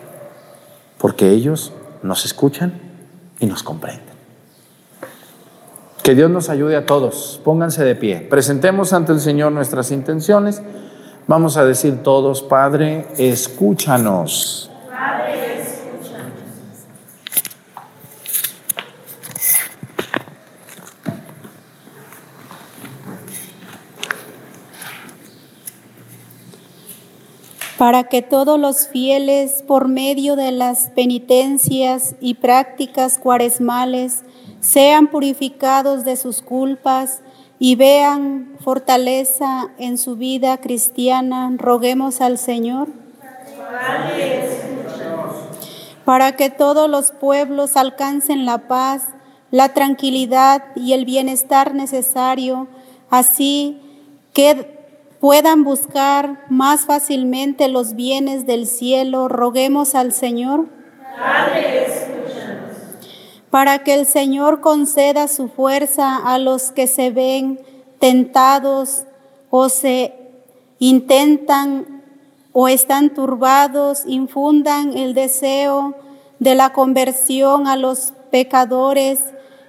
Porque 0.99 1.31
ellos 1.31 1.73
nos 2.03 2.27
escuchan 2.27 2.75
y 3.41 3.47
nos 3.47 3.63
comprenden. 3.63 4.13
Que 6.03 6.15
Dios 6.15 6.31
nos 6.31 6.51
ayude 6.51 6.77
a 6.77 6.85
todos. 6.85 7.41
Pónganse 7.43 7.85
de 7.85 7.95
pie. 7.95 8.27
Presentemos 8.29 8.93
ante 8.93 9.13
el 9.13 9.21
Señor 9.21 9.53
nuestras 9.53 9.93
intenciones. 9.93 10.61
Vamos 11.27 11.57
a 11.57 11.65
decir 11.65 12.03
todos, 12.03 12.43
Padre, 12.43 13.07
escúchanos. 13.17 14.71
Padre, 14.91 15.42
Para 27.83 28.05
que 28.05 28.23
todos 28.23 28.61
los 28.61 28.87
fieles, 28.87 29.65
por 29.67 29.89
medio 29.89 30.37
de 30.37 30.53
las 30.53 30.91
penitencias 30.91 32.15
y 32.21 32.35
prácticas 32.35 33.19
cuaresmales, 33.19 34.23
sean 34.61 35.09
purificados 35.09 36.05
de 36.05 36.15
sus 36.15 36.43
culpas 36.43 37.23
y 37.59 37.75
vean 37.75 38.55
fortaleza 38.61 39.71
en 39.79 39.99
su 39.99 40.15
vida 40.15 40.59
cristiana, 40.59 41.53
roguemos 41.57 42.21
al 42.21 42.39
Señor. 42.39 42.87
Para 46.05 46.37
que 46.37 46.51
todos 46.51 46.89
los 46.89 47.11
pueblos 47.11 47.77
alcancen 47.77 48.47
la 48.47 48.69
paz, 48.69 49.09
la 49.51 49.71
tranquilidad 49.71 50.67
y 50.77 50.93
el 50.93 51.05
bienestar 51.05 51.75
necesario, 51.75 52.69
así 53.11 53.81
que 54.33 54.82
puedan 55.23 55.63
buscar 55.63 56.45
más 56.49 56.81
fácilmente 56.81 57.69
los 57.69 57.95
bienes 57.95 58.45
del 58.45 58.67
cielo, 58.67 59.29
roguemos 59.29 59.95
al 59.95 60.13
Señor. 60.13 60.67
Padre, 61.17 61.87
para 63.49 63.85
que 63.85 63.95
el 63.95 64.05
Señor 64.05 64.61
conceda 64.61 65.29
su 65.29 65.47
fuerza 65.47 66.17
a 66.17 66.41
los 66.41 66.73
que 66.73 66.89
se 66.89 67.11
ven 67.11 67.61
tentados 68.01 69.05
o 69.49 69.69
se 69.69 70.13
intentan 70.81 72.03
o 72.53 72.67
están 72.67 73.15
turbados, 73.15 74.03
infundan 74.09 74.97
el 74.97 75.15
deseo 75.15 75.95
de 76.41 76.57
la 76.57 76.73
conversión 76.73 77.69
a 77.69 77.77
los 77.77 78.13
pecadores 78.33 79.21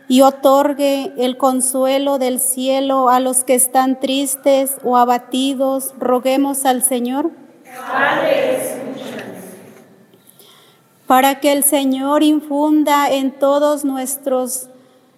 y 0.08 0.22
otorgue 0.22 1.14
el 1.18 1.38
consuelo 1.38 2.20
del 2.20 2.40
cielo 2.40 3.10
a 3.10 3.20
los 3.20 3.44
que 3.44 3.56
están 3.56 4.00
tristes 4.00 4.78
o 4.84 4.98
abatidos. 4.98 5.94
Roguemos 6.00 6.66
al 6.66 6.84
Señor. 6.84 7.32
Para 11.08 11.40
que 11.40 11.52
el 11.52 11.64
Señor 11.64 12.24
infunda 12.24 13.10
en 13.10 13.32
todos 13.32 13.86
nuestros, 13.86 14.70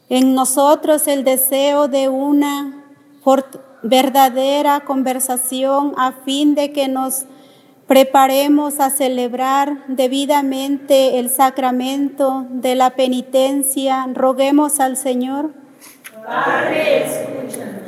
en 0.10 0.34
nosotros 0.34 1.08
el 1.08 1.24
deseo 1.24 1.88
de 1.88 2.10
una 2.10 2.84
verdadera 3.82 4.82
conversación 4.82 5.94
a 5.98 6.12
fin 6.12 6.56
de 6.56 6.72
que 6.72 6.88
nos 6.88 7.26
preparemos 7.88 8.80
a 8.80 8.90
celebrar 8.90 9.86
debidamente 9.88 11.20
el 11.20 11.30
sacramento 11.30 12.46
de 12.50 12.76
la 12.76 12.92
penitencia. 12.92 14.08
Roguemos 14.14 14.80
al 14.80 14.98
Señor. 14.98 15.52
Padre, 16.26 17.06
escúchanos. 17.06 17.86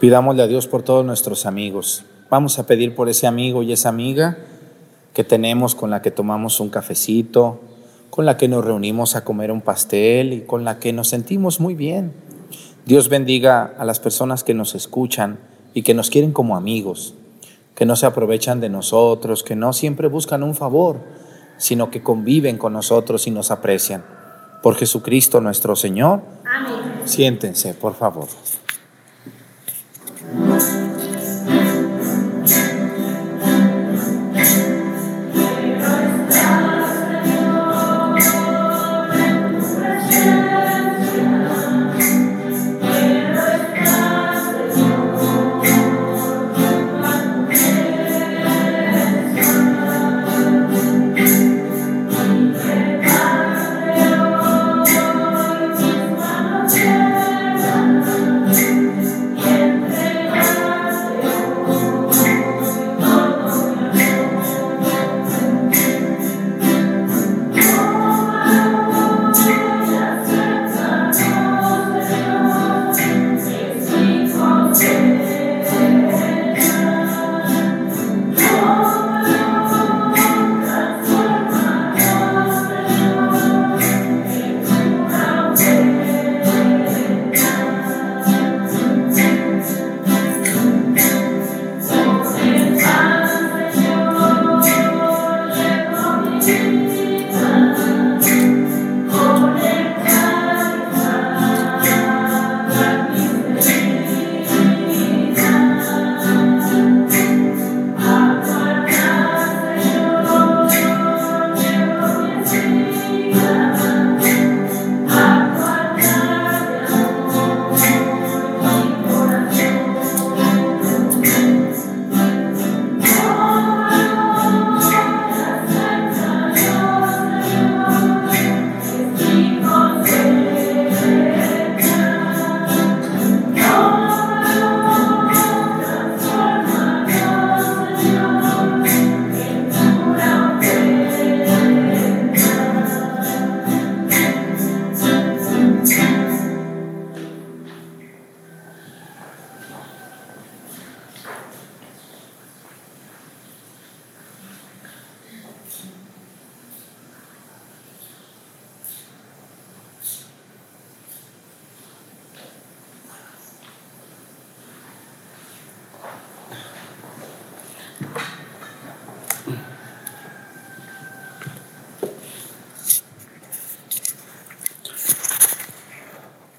Pidámosle 0.00 0.42
a 0.42 0.46
Dios 0.46 0.66
por 0.66 0.82
todos 0.82 1.04
nuestros 1.04 1.46
amigos. 1.46 2.04
Vamos 2.28 2.58
a 2.58 2.66
pedir 2.66 2.94
por 2.94 3.08
ese 3.08 3.26
amigo 3.26 3.62
y 3.62 3.72
esa 3.72 3.88
amiga 3.88 4.36
que 5.14 5.24
tenemos 5.24 5.74
con 5.74 5.90
la 5.90 6.02
que 6.02 6.10
tomamos 6.10 6.60
un 6.60 6.68
cafecito, 6.68 7.60
con 8.10 8.26
la 8.26 8.36
que 8.36 8.48
nos 8.48 8.62
reunimos 8.62 9.16
a 9.16 9.24
comer 9.24 9.50
un 9.50 9.62
pastel 9.62 10.34
y 10.34 10.40
con 10.42 10.64
la 10.64 10.78
que 10.78 10.92
nos 10.92 11.08
sentimos 11.08 11.60
muy 11.60 11.74
bien. 11.74 12.12
Dios 12.86 13.08
bendiga 13.08 13.74
a 13.78 13.84
las 13.84 13.98
personas 13.98 14.44
que 14.44 14.54
nos 14.54 14.76
escuchan 14.76 15.40
y 15.74 15.82
que 15.82 15.92
nos 15.92 16.08
quieren 16.08 16.30
como 16.30 16.56
amigos, 16.56 17.14
que 17.74 17.84
no 17.84 17.96
se 17.96 18.06
aprovechan 18.06 18.60
de 18.60 18.68
nosotros, 18.68 19.42
que 19.42 19.56
no 19.56 19.72
siempre 19.72 20.06
buscan 20.06 20.44
un 20.44 20.54
favor, 20.54 21.00
sino 21.58 21.90
que 21.90 22.04
conviven 22.04 22.58
con 22.58 22.72
nosotros 22.72 23.26
y 23.26 23.32
nos 23.32 23.50
aprecian. 23.50 24.04
Por 24.62 24.76
Jesucristo 24.76 25.40
nuestro 25.40 25.74
Señor. 25.74 26.22
Amén. 26.44 27.02
Siéntense, 27.06 27.74
por 27.74 27.96
favor. 27.96 28.28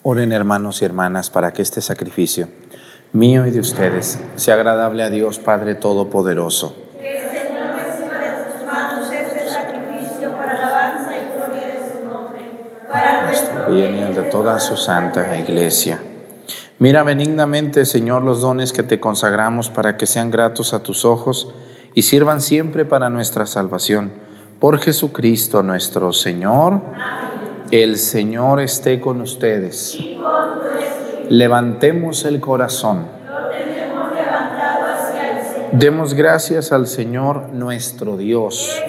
Oren 0.10 0.32
hermanos 0.32 0.82
y 0.82 0.86
hermanas 0.86 1.30
para 1.30 1.52
que 1.52 1.62
este 1.62 1.82
sacrificio 1.82 2.48
mío 3.12 3.46
y 3.46 3.52
de 3.52 3.60
ustedes 3.60 4.18
sea 4.38 4.54
agradable 4.54 5.04
a 5.04 5.10
Dios 5.10 5.38
Padre 5.38 5.76
Todopoderoso. 5.76 6.78
Que 6.98 7.18
el 7.18 7.30
Señor 7.30 7.76
reciba 7.76 8.18
de 8.18 8.54
tus 8.54 8.66
manos 8.66 9.12
este 9.12 9.50
sacrificio 9.50 10.32
para 10.32 10.66
alabanza 10.66 11.12
y 11.12 11.36
gloria 11.36 11.68
de 11.68 11.92
su 11.92 12.08
nombre, 12.08 12.40
para 12.90 13.26
nuestro 13.26 13.66
bien 13.70 13.98
y 13.98 14.00
el 14.04 14.16
de 14.16 14.22
toda 14.22 14.62
su 14.62 14.78
santa 14.78 15.38
iglesia. 15.38 16.00
Mira 16.80 17.04
benignamente, 17.04 17.86
Señor, 17.86 18.24
los 18.24 18.40
dones 18.40 18.72
que 18.72 18.84
te 18.84 19.02
consagramos 19.02 19.70
para 19.70 19.98
que 19.98 20.06
sean 20.06 20.32
gratos 20.32 20.74
a 20.74 20.84
tus 20.84 21.04
ojos 21.04 21.54
y 21.94 22.04
sirvan 22.04 22.40
siempre 22.40 22.86
para 22.86 23.10
nuestra 23.10 23.46
salvación. 23.46 24.14
Por 24.62 24.80
Jesucristo 24.80 25.64
nuestro 25.64 26.14
Señor. 26.14 26.82
El 27.72 27.98
Señor 27.98 28.62
esté 28.62 29.02
con 29.02 29.20
ustedes. 29.20 30.00
Levantemos 31.30 32.24
el 32.24 32.40
corazón. 32.40 33.08
Demos 35.74 36.14
gracias 36.14 36.72
al 36.72 36.88
Señor 36.88 37.50
nuestro 37.50 38.16
Dios. 38.16 38.82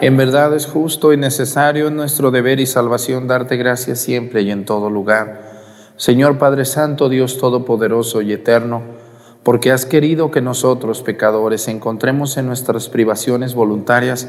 En 0.00 0.16
verdad 0.16 0.54
es 0.54 0.66
justo 0.66 1.12
y 1.12 1.16
necesario 1.16 1.88
en 1.88 1.96
nuestro 1.96 2.30
deber 2.30 2.60
y 2.60 2.66
salvación 2.66 3.26
darte 3.26 3.56
gracias 3.56 3.98
siempre 3.98 4.42
y 4.42 4.52
en 4.52 4.64
todo 4.64 4.88
lugar. 4.88 5.40
Señor 5.96 6.38
Padre 6.38 6.64
Santo, 6.64 7.08
Dios 7.08 7.36
Todopoderoso 7.38 8.22
y 8.22 8.32
Eterno, 8.32 8.82
porque 9.42 9.72
has 9.72 9.86
querido 9.86 10.30
que 10.30 10.40
nosotros, 10.40 11.02
pecadores, 11.02 11.66
encontremos 11.66 12.36
en 12.36 12.46
nuestras 12.46 12.88
privaciones 12.88 13.56
voluntarias 13.56 14.28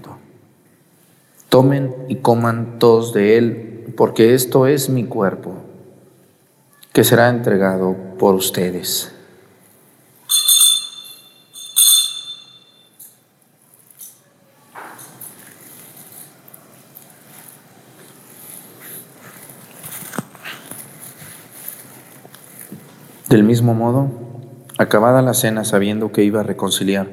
Tomen 1.51 1.93
y 2.07 2.15
coman 2.15 2.79
todos 2.79 3.11
de 3.11 3.37
él, 3.37 3.93
porque 3.97 4.35
esto 4.35 4.67
es 4.67 4.87
mi 4.87 5.03
cuerpo, 5.03 5.53
que 6.93 7.03
será 7.03 7.27
entregado 7.27 7.93
por 8.17 8.35
ustedes. 8.35 9.13
Del 23.27 23.43
mismo 23.43 23.73
modo, 23.73 24.09
acabada 24.77 25.21
la 25.21 25.33
cena, 25.33 25.65
sabiendo 25.65 26.13
que 26.13 26.23
iba 26.23 26.39
a 26.39 26.43
reconciliar 26.43 27.09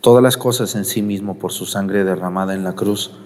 todas 0.00 0.22
las 0.22 0.36
cosas 0.36 0.76
en 0.76 0.84
sí 0.84 1.02
mismo 1.02 1.36
por 1.40 1.50
su 1.50 1.66
sangre 1.66 2.04
derramada 2.04 2.54
en 2.54 2.62
la 2.62 2.76
cruz, 2.76 3.25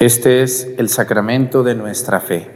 Este 0.00 0.42
es 0.42 0.66
el 0.78 0.88
sacramento 0.88 1.62
de 1.62 1.74
nuestra 1.74 2.20
fe. 2.20 2.48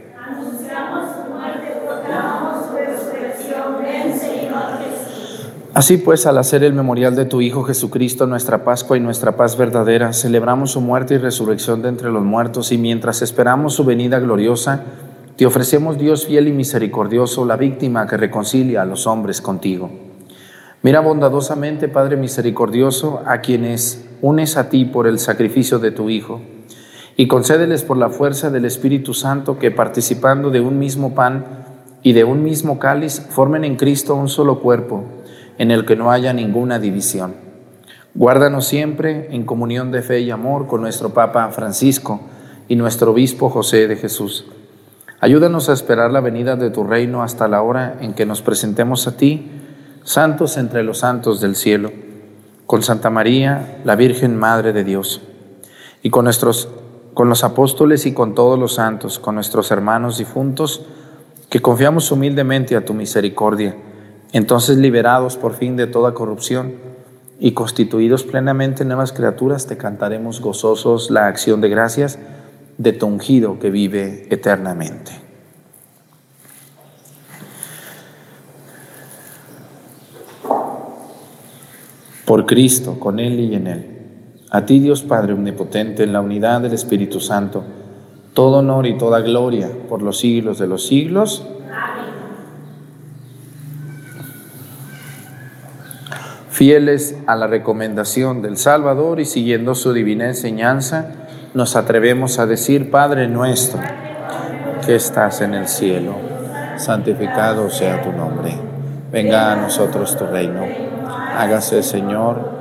Así 5.75 5.97
pues, 5.97 6.25
al 6.25 6.39
hacer 6.39 6.63
el 6.63 6.73
memorial 6.73 7.15
de 7.15 7.25
tu 7.25 7.41
Hijo 7.41 7.63
Jesucristo, 7.63 8.25
nuestra 8.25 8.63
Pascua 8.63 8.97
y 8.97 8.99
nuestra 8.99 9.37
paz 9.37 9.57
verdadera, 9.57 10.11
celebramos 10.11 10.71
su 10.71 10.81
muerte 10.81 11.13
y 11.13 11.17
resurrección 11.19 11.83
de 11.83 11.89
entre 11.89 12.09
los 12.09 12.23
muertos 12.23 12.71
y 12.71 12.79
mientras 12.79 13.21
esperamos 13.21 13.75
su 13.75 13.85
venida 13.85 14.17
gloriosa, 14.17 14.81
te 15.35 15.45
ofrecemos, 15.45 15.99
Dios 15.99 16.25
fiel 16.25 16.47
y 16.47 16.51
misericordioso, 16.51 17.45
la 17.45 17.57
víctima 17.57 18.07
que 18.07 18.17
reconcilia 18.17 18.81
a 18.81 18.85
los 18.85 19.05
hombres 19.05 19.39
contigo. 19.39 19.91
Mira 20.81 20.99
bondadosamente, 20.99 21.89
Padre 21.89 22.17
misericordioso, 22.17 23.21
a 23.23 23.41
quienes 23.41 24.03
unes 24.23 24.57
a 24.57 24.69
ti 24.69 24.85
por 24.85 25.05
el 25.05 25.19
sacrificio 25.19 25.77
de 25.77 25.91
tu 25.91 26.09
Hijo 26.09 26.41
y 27.17 27.27
concédeles 27.27 27.83
por 27.83 27.97
la 27.97 28.09
fuerza 28.09 28.49
del 28.49 28.65
Espíritu 28.65 29.13
Santo 29.13 29.57
que 29.57 29.71
participando 29.71 30.49
de 30.49 30.59
un 30.59 30.79
mismo 30.79 31.15
pan 31.15 31.45
y 32.03 32.13
de 32.13 32.23
un 32.23 32.43
mismo 32.43 32.77
cáliz 32.77 33.21
formen 33.29 33.63
en 33.63 33.77
Cristo 33.77 34.15
un 34.15 34.29
solo 34.29 34.59
cuerpo 34.59 35.03
en 35.57 35.71
el 35.71 35.85
que 35.85 35.95
no 35.95 36.11
haya 36.11 36.33
ninguna 36.33 36.79
división. 36.79 37.35
Guárdanos 38.13 38.65
siempre 38.65 39.27
en 39.31 39.45
comunión 39.45 39.91
de 39.91 40.01
fe 40.01 40.21
y 40.21 40.31
amor 40.31 40.67
con 40.67 40.81
nuestro 40.81 41.09
Papa 41.09 41.49
Francisco 41.49 42.21
y 42.67 42.75
nuestro 42.75 43.11
Obispo 43.11 43.49
José 43.49 43.87
de 43.87 43.95
Jesús. 43.95 44.45
Ayúdanos 45.19 45.69
a 45.69 45.73
esperar 45.73 46.11
la 46.11 46.21
venida 46.21 46.55
de 46.55 46.69
tu 46.69 46.83
reino 46.83 47.23
hasta 47.23 47.47
la 47.47 47.61
hora 47.61 47.97
en 48.01 48.13
que 48.13 48.25
nos 48.25 48.41
presentemos 48.41 49.07
a 49.07 49.17
ti, 49.17 49.49
santos 50.03 50.57
entre 50.57 50.83
los 50.83 50.99
santos 50.99 51.41
del 51.41 51.55
cielo, 51.55 51.91
con 52.65 52.83
Santa 52.83 53.09
María, 53.09 53.79
la 53.85 53.95
Virgen 53.95 54.37
Madre 54.37 54.73
de 54.73 54.83
Dios, 54.83 55.21
y 56.03 56.09
con 56.09 56.25
nuestros 56.25 56.69
con 57.15 57.29
los 57.29 57.43
apóstoles 57.43 58.05
y 58.05 58.13
con 58.13 58.35
todos 58.35 58.59
los 58.59 58.75
santos, 58.75 59.17
con 59.17 59.33
nuestros 59.33 59.71
hermanos 59.71 60.19
difuntos, 60.19 60.85
que 61.49 61.63
confiamos 61.63 62.11
humildemente 62.11 62.75
a 62.75 62.85
tu 62.85 62.93
misericordia 62.93 63.75
entonces, 64.35 64.75
liberados 64.75 65.37
por 65.37 65.53
fin 65.53 65.77
de 65.77 65.87
toda 65.87 66.13
corrupción 66.13 66.73
y 67.39 67.53
constituidos 67.53 68.25
plenamente 68.25 68.83
nuevas 68.83 69.13
criaturas, 69.13 69.65
te 69.65 69.77
cantaremos 69.77 70.41
gozosos 70.41 71.09
la 71.09 71.27
acción 71.27 71.61
de 71.61 71.69
gracias 71.69 72.19
de 72.77 72.91
tu 72.91 73.07
ungido 73.07 73.59
que 73.59 73.69
vive 73.69 74.27
eternamente. 74.29 75.13
Por 82.25 82.45
Cristo, 82.45 82.99
con 82.99 83.21
Él 83.21 83.39
y 83.39 83.55
en 83.55 83.67
Él. 83.67 83.94
A 84.55 84.65
ti, 84.65 84.79
Dios 84.79 85.03
Padre 85.03 85.33
Omnipotente, 85.33 86.03
en 86.03 86.13
la 86.13 86.21
unidad 86.21 86.61
del 86.61 86.71
Espíritu 86.71 87.19
Santo, 87.19 87.65
todo 88.33 88.59
honor 88.59 88.85
y 88.85 88.97
toda 88.97 89.19
gloria 89.19 89.69
por 89.89 90.01
los 90.01 90.19
siglos 90.19 90.59
de 90.59 90.65
los 90.65 90.87
siglos. 90.87 91.45
Fieles 96.49 97.17
a 97.27 97.35
la 97.35 97.47
recomendación 97.47 98.41
del 98.41 98.55
Salvador 98.55 99.19
y 99.19 99.25
siguiendo 99.25 99.75
su 99.75 99.91
divina 99.91 100.27
enseñanza, 100.27 101.11
nos 101.53 101.75
atrevemos 101.75 102.39
a 102.39 102.45
decir, 102.45 102.89
Padre 102.89 103.27
nuestro, 103.27 103.81
que 104.85 104.95
estás 104.95 105.41
en 105.41 105.53
el 105.53 105.67
cielo, 105.67 106.15
santificado 106.77 107.69
sea 107.69 108.01
tu 108.01 108.13
nombre, 108.13 108.57
venga 109.11 109.51
a 109.51 109.57
nosotros 109.57 110.17
tu 110.17 110.25
reino, 110.25 110.63
hágase 111.35 111.83
Señor 111.83 112.54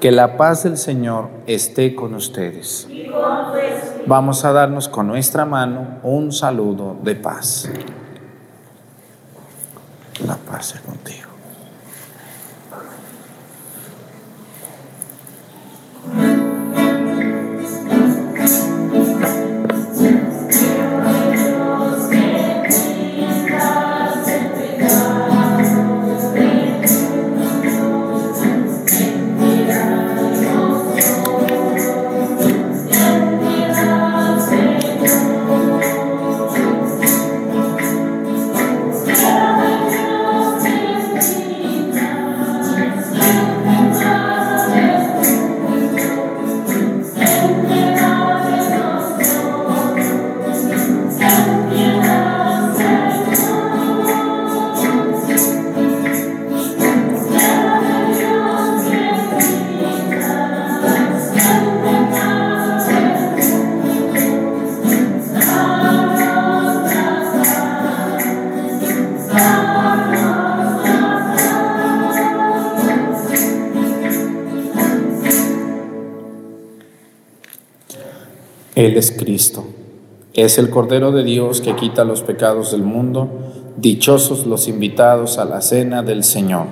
que 0.00 0.10
la 0.10 0.36
paz 0.36 0.64
del 0.64 0.76
Señor 0.76 1.28
esté 1.46 1.94
con 1.94 2.14
ustedes. 2.14 2.88
Vamos 4.06 4.44
a 4.44 4.52
darnos 4.52 4.88
con 4.88 5.06
nuestra 5.06 5.44
mano 5.44 5.98
un 6.02 6.32
saludo 6.32 6.96
de 7.02 7.14
paz. 7.14 7.68
La 10.26 10.36
paz 10.36 10.74
es 10.74 10.80
contigo. 10.80 11.25
Es 80.32 80.58
el 80.58 80.70
Cordero 80.70 81.12
de 81.12 81.24
Dios 81.24 81.60
que 81.60 81.76
quita 81.76 82.04
los 82.04 82.22
pecados 82.22 82.72
del 82.72 82.82
mundo. 82.82 83.28
Dichosos 83.76 84.46
los 84.46 84.68
invitados 84.68 85.38
a 85.38 85.44
la 85.44 85.60
cena 85.60 86.02
del 86.02 86.24
Señor. 86.24 86.66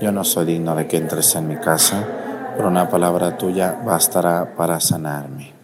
Yo 0.00 0.12
no 0.12 0.22
soy 0.22 0.46
digno 0.46 0.76
de 0.76 0.86
que 0.86 0.96
entres 0.96 1.34
en 1.34 1.48
mi 1.48 1.56
casa, 1.56 2.06
pero 2.56 2.68
una 2.68 2.88
palabra 2.88 3.36
tuya 3.36 3.80
bastará 3.84 4.54
para 4.56 4.78
sanarme. 4.78 5.57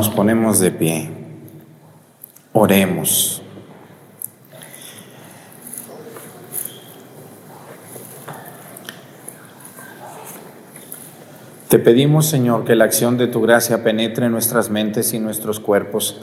Nos 0.00 0.08
ponemos 0.08 0.58
de 0.60 0.70
pie. 0.70 1.10
Oremos. 2.54 3.42
Te 11.68 11.78
pedimos, 11.78 12.24
Señor, 12.24 12.64
que 12.64 12.76
la 12.76 12.84
acción 12.84 13.18
de 13.18 13.26
tu 13.26 13.42
gracia 13.42 13.84
penetre 13.84 14.24
en 14.24 14.32
nuestras 14.32 14.70
mentes 14.70 15.12
y 15.12 15.18
nuestros 15.18 15.60
cuerpos, 15.60 16.22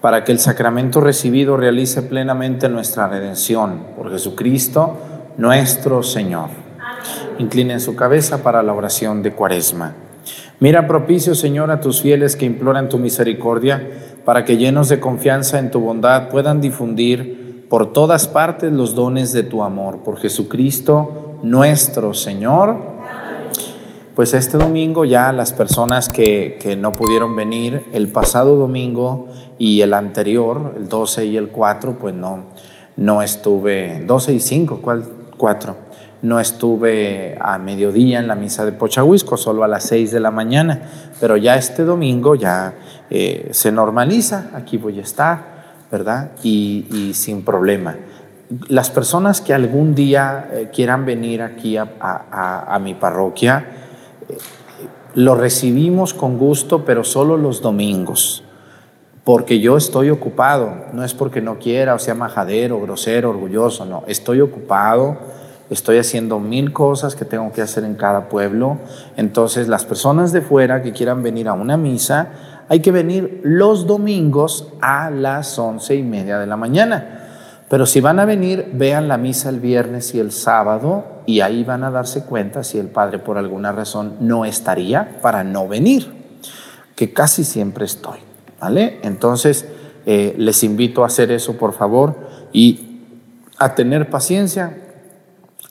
para 0.00 0.22
que 0.22 0.30
el 0.30 0.38
sacramento 0.38 1.00
recibido 1.00 1.56
realice 1.56 2.02
plenamente 2.02 2.68
nuestra 2.68 3.08
redención 3.08 3.86
por 3.96 4.12
Jesucristo, 4.12 4.98
nuestro 5.36 6.04
Señor. 6.04 6.50
Inclinen 7.40 7.80
su 7.80 7.96
cabeza 7.96 8.44
para 8.44 8.62
la 8.62 8.72
oración 8.72 9.24
de 9.24 9.32
Cuaresma. 9.32 10.05
Mira 10.58 10.86
propicio, 10.86 11.34
Señor, 11.34 11.70
a 11.70 11.80
tus 11.80 12.00
fieles 12.02 12.36
que 12.36 12.46
imploran 12.46 12.88
tu 12.88 12.98
misericordia, 12.98 13.88
para 14.24 14.44
que 14.44 14.56
llenos 14.56 14.88
de 14.88 15.00
confianza 15.00 15.58
en 15.58 15.70
tu 15.70 15.80
bondad 15.80 16.28
puedan 16.28 16.60
difundir 16.60 17.66
por 17.68 17.92
todas 17.92 18.26
partes 18.26 18.72
los 18.72 18.94
dones 18.94 19.32
de 19.32 19.42
tu 19.42 19.62
amor. 19.62 19.98
Por 19.98 20.18
Jesucristo, 20.18 21.38
nuestro 21.42 22.14
Señor 22.14 22.96
pues 24.16 24.32
este 24.32 24.56
domingo 24.56 25.04
ya 25.04 25.30
las 25.30 25.52
personas 25.52 26.08
que, 26.08 26.56
que, 26.58 26.74
no 26.74 26.94
pudieron 26.94 27.36
venir 27.36 27.84
el 27.92 28.08
pasado 28.08 28.56
domingo 28.56 29.28
y 29.58 29.82
el 29.82 29.92
anterior, 29.92 30.72
el 30.74 30.88
12 30.88 31.26
y 31.26 31.36
el 31.36 31.48
4, 31.48 31.98
pues 32.00 32.14
no, 32.14 32.44
no 32.96 33.20
estuve, 33.20 34.02
12 34.06 34.32
y 34.32 34.40
5, 34.40 34.80
¿cuál 34.80 35.04
4? 35.36 35.76
No 36.22 36.40
estuve 36.40 37.36
a 37.40 37.58
mediodía 37.58 38.18
en 38.18 38.28
la 38.28 38.34
misa 38.34 38.64
de 38.64 38.72
Pochahuisco, 38.72 39.36
solo 39.36 39.64
a 39.64 39.68
las 39.68 39.84
6 39.84 40.12
de 40.12 40.20
la 40.20 40.30
mañana, 40.30 40.80
pero 41.20 41.36
ya 41.36 41.56
este 41.56 41.84
domingo 41.84 42.34
ya 42.34 42.74
eh, 43.10 43.48
se 43.52 43.70
normaliza, 43.70 44.50
aquí 44.54 44.78
voy 44.78 44.98
a 44.98 45.02
estar, 45.02 45.56
¿verdad? 45.90 46.30
Y, 46.42 47.12
sin 47.14 47.44
problema. 47.44 47.96
Las 48.68 48.90
personas 48.90 49.40
que 49.40 49.52
algún 49.52 49.94
día 49.94 50.48
eh, 50.52 50.70
quieran 50.72 51.04
venir 51.04 51.42
aquí 51.42 51.76
a, 51.76 52.78
mi 52.80 52.94
parroquia, 52.94 53.66
lo 55.14 55.34
recibimos 55.34 56.12
con 56.12 56.38
gusto, 56.38 56.84
pero 56.84 57.02
solo 57.02 57.36
los 57.36 57.62
domingos, 57.62 58.44
porque 59.24 59.60
yo 59.60 59.76
estoy 59.76 60.10
ocupado, 60.10 60.72
no 60.92 61.04
es 61.04 61.14
porque 61.14 61.40
no 61.40 61.58
quiera 61.58 61.94
o 61.94 61.98
sea 61.98 62.14
majadero, 62.14 62.80
grosero, 62.80 63.30
orgulloso, 63.30 63.86
no, 63.86 64.04
estoy 64.06 64.40
ocupado, 64.40 65.16
estoy 65.70 65.98
haciendo 65.98 66.38
mil 66.38 66.72
cosas 66.72 67.16
que 67.16 67.24
tengo 67.24 67.52
que 67.52 67.62
hacer 67.62 67.84
en 67.84 67.94
cada 67.94 68.28
pueblo, 68.28 68.78
entonces 69.16 69.68
las 69.68 69.84
personas 69.84 70.32
de 70.32 70.42
fuera 70.42 70.82
que 70.82 70.92
quieran 70.92 71.22
venir 71.22 71.48
a 71.48 71.54
una 71.54 71.76
misa, 71.76 72.28
hay 72.68 72.80
que 72.80 72.92
venir 72.92 73.40
los 73.44 73.86
domingos 73.86 74.72
a 74.80 75.10
las 75.10 75.58
once 75.58 75.94
y 75.94 76.02
media 76.02 76.38
de 76.38 76.46
la 76.46 76.56
mañana. 76.56 77.22
Pero 77.68 77.84
si 77.84 78.00
van 78.00 78.20
a 78.20 78.24
venir, 78.24 78.70
vean 78.74 79.08
la 79.08 79.18
misa 79.18 79.48
el 79.48 79.58
viernes 79.58 80.14
y 80.14 80.20
el 80.20 80.30
sábado 80.30 81.22
y 81.26 81.40
ahí 81.40 81.64
van 81.64 81.82
a 81.82 81.90
darse 81.90 82.24
cuenta 82.24 82.62
si 82.62 82.78
el 82.78 82.86
Padre 82.86 83.18
por 83.18 83.38
alguna 83.38 83.72
razón 83.72 84.16
no 84.20 84.44
estaría 84.44 85.18
para 85.20 85.42
no 85.42 85.66
venir, 85.66 86.12
que 86.94 87.12
casi 87.12 87.42
siempre 87.42 87.84
estoy. 87.84 88.18
¿Vale? 88.60 89.00
Entonces, 89.02 89.66
eh, 90.06 90.34
les 90.38 90.62
invito 90.62 91.02
a 91.02 91.06
hacer 91.06 91.30
eso, 91.30 91.58
por 91.58 91.74
favor, 91.74 92.14
y 92.52 93.00
a 93.58 93.74
tener 93.74 94.08
paciencia. 94.08 94.85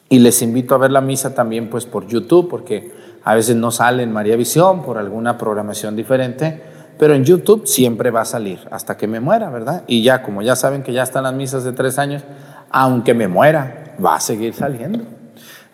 Y 0.09 0.19
les 0.19 0.41
invito 0.41 0.75
a 0.75 0.77
ver 0.77 0.91
la 0.91 1.01
misa 1.01 1.33
también 1.33 1.69
pues 1.69 1.85
por 1.85 2.07
YouTube, 2.07 2.49
porque 2.49 2.91
a 3.23 3.35
veces 3.35 3.55
no 3.55 3.71
sale 3.71 4.03
en 4.03 4.11
María 4.13 4.35
Visión 4.35 4.83
por 4.83 4.97
alguna 4.97 5.37
programación 5.37 5.95
diferente 5.95 6.61
pero 6.97 7.13
en 7.13 7.25
YouTube 7.25 7.67
siempre 7.67 8.11
va 8.11 8.21
a 8.21 8.25
salir 8.25 8.59
hasta 8.71 8.95
que 8.95 9.07
me 9.07 9.19
muera, 9.19 9.49
¿verdad? 9.49 9.83
Y 9.87 10.01
ya, 10.01 10.21
como 10.23 10.41
ya 10.41 10.55
saben 10.55 10.81
que 10.81 10.93
ya 10.93 11.03
están 11.03 11.23
las 11.23 11.33
misas 11.33 11.63
de 11.63 11.73
tres 11.73 11.99
años, 11.99 12.23
aunque 12.69 13.13
me 13.13 13.27
muera, 13.27 13.95
va 14.03 14.15
a 14.15 14.19
seguir 14.19 14.53
saliendo. 14.53 15.03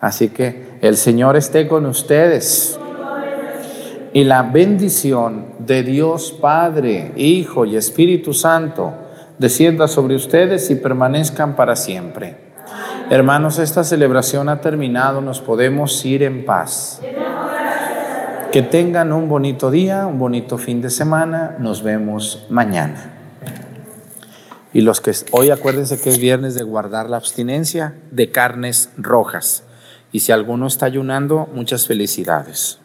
Así 0.00 0.30
que 0.30 0.78
el 0.80 0.96
Señor 0.96 1.36
esté 1.36 1.68
con 1.68 1.86
ustedes. 1.86 2.78
Y 4.12 4.24
la 4.24 4.42
bendición 4.42 5.54
de 5.60 5.84
Dios 5.84 6.32
Padre, 6.32 7.12
Hijo 7.16 7.64
y 7.64 7.76
Espíritu 7.76 8.34
Santo 8.34 8.92
descienda 9.38 9.88
sobre 9.88 10.16
ustedes 10.16 10.70
y 10.70 10.74
permanezcan 10.74 11.56
para 11.56 11.76
siempre. 11.76 12.36
Hermanos, 13.10 13.58
esta 13.58 13.84
celebración 13.84 14.48
ha 14.48 14.60
terminado, 14.60 15.20
nos 15.20 15.40
podemos 15.40 16.04
ir 16.04 16.22
en 16.22 16.44
paz. 16.44 17.00
Que 18.50 18.62
tengan 18.62 19.12
un 19.12 19.28
bonito 19.28 19.70
día, 19.70 20.06
un 20.06 20.18
bonito 20.18 20.58
fin 20.58 20.82
de 20.82 20.90
semana. 20.90 21.56
Nos 21.58 21.82
vemos 21.82 22.46
mañana. 22.50 23.12
Y 24.74 24.80
los 24.80 25.00
que 25.00 25.12
hoy 25.32 25.50
acuérdense 25.50 26.00
que 26.00 26.10
es 26.10 26.18
viernes 26.18 26.54
de 26.54 26.62
guardar 26.62 27.10
la 27.10 27.18
abstinencia 27.18 27.94
de 28.10 28.30
carnes 28.30 28.90
rojas. 28.96 29.64
Y 30.12 30.20
si 30.20 30.32
alguno 30.32 30.66
está 30.66 30.86
ayunando, 30.86 31.48
muchas 31.54 31.86
felicidades. 31.86 32.78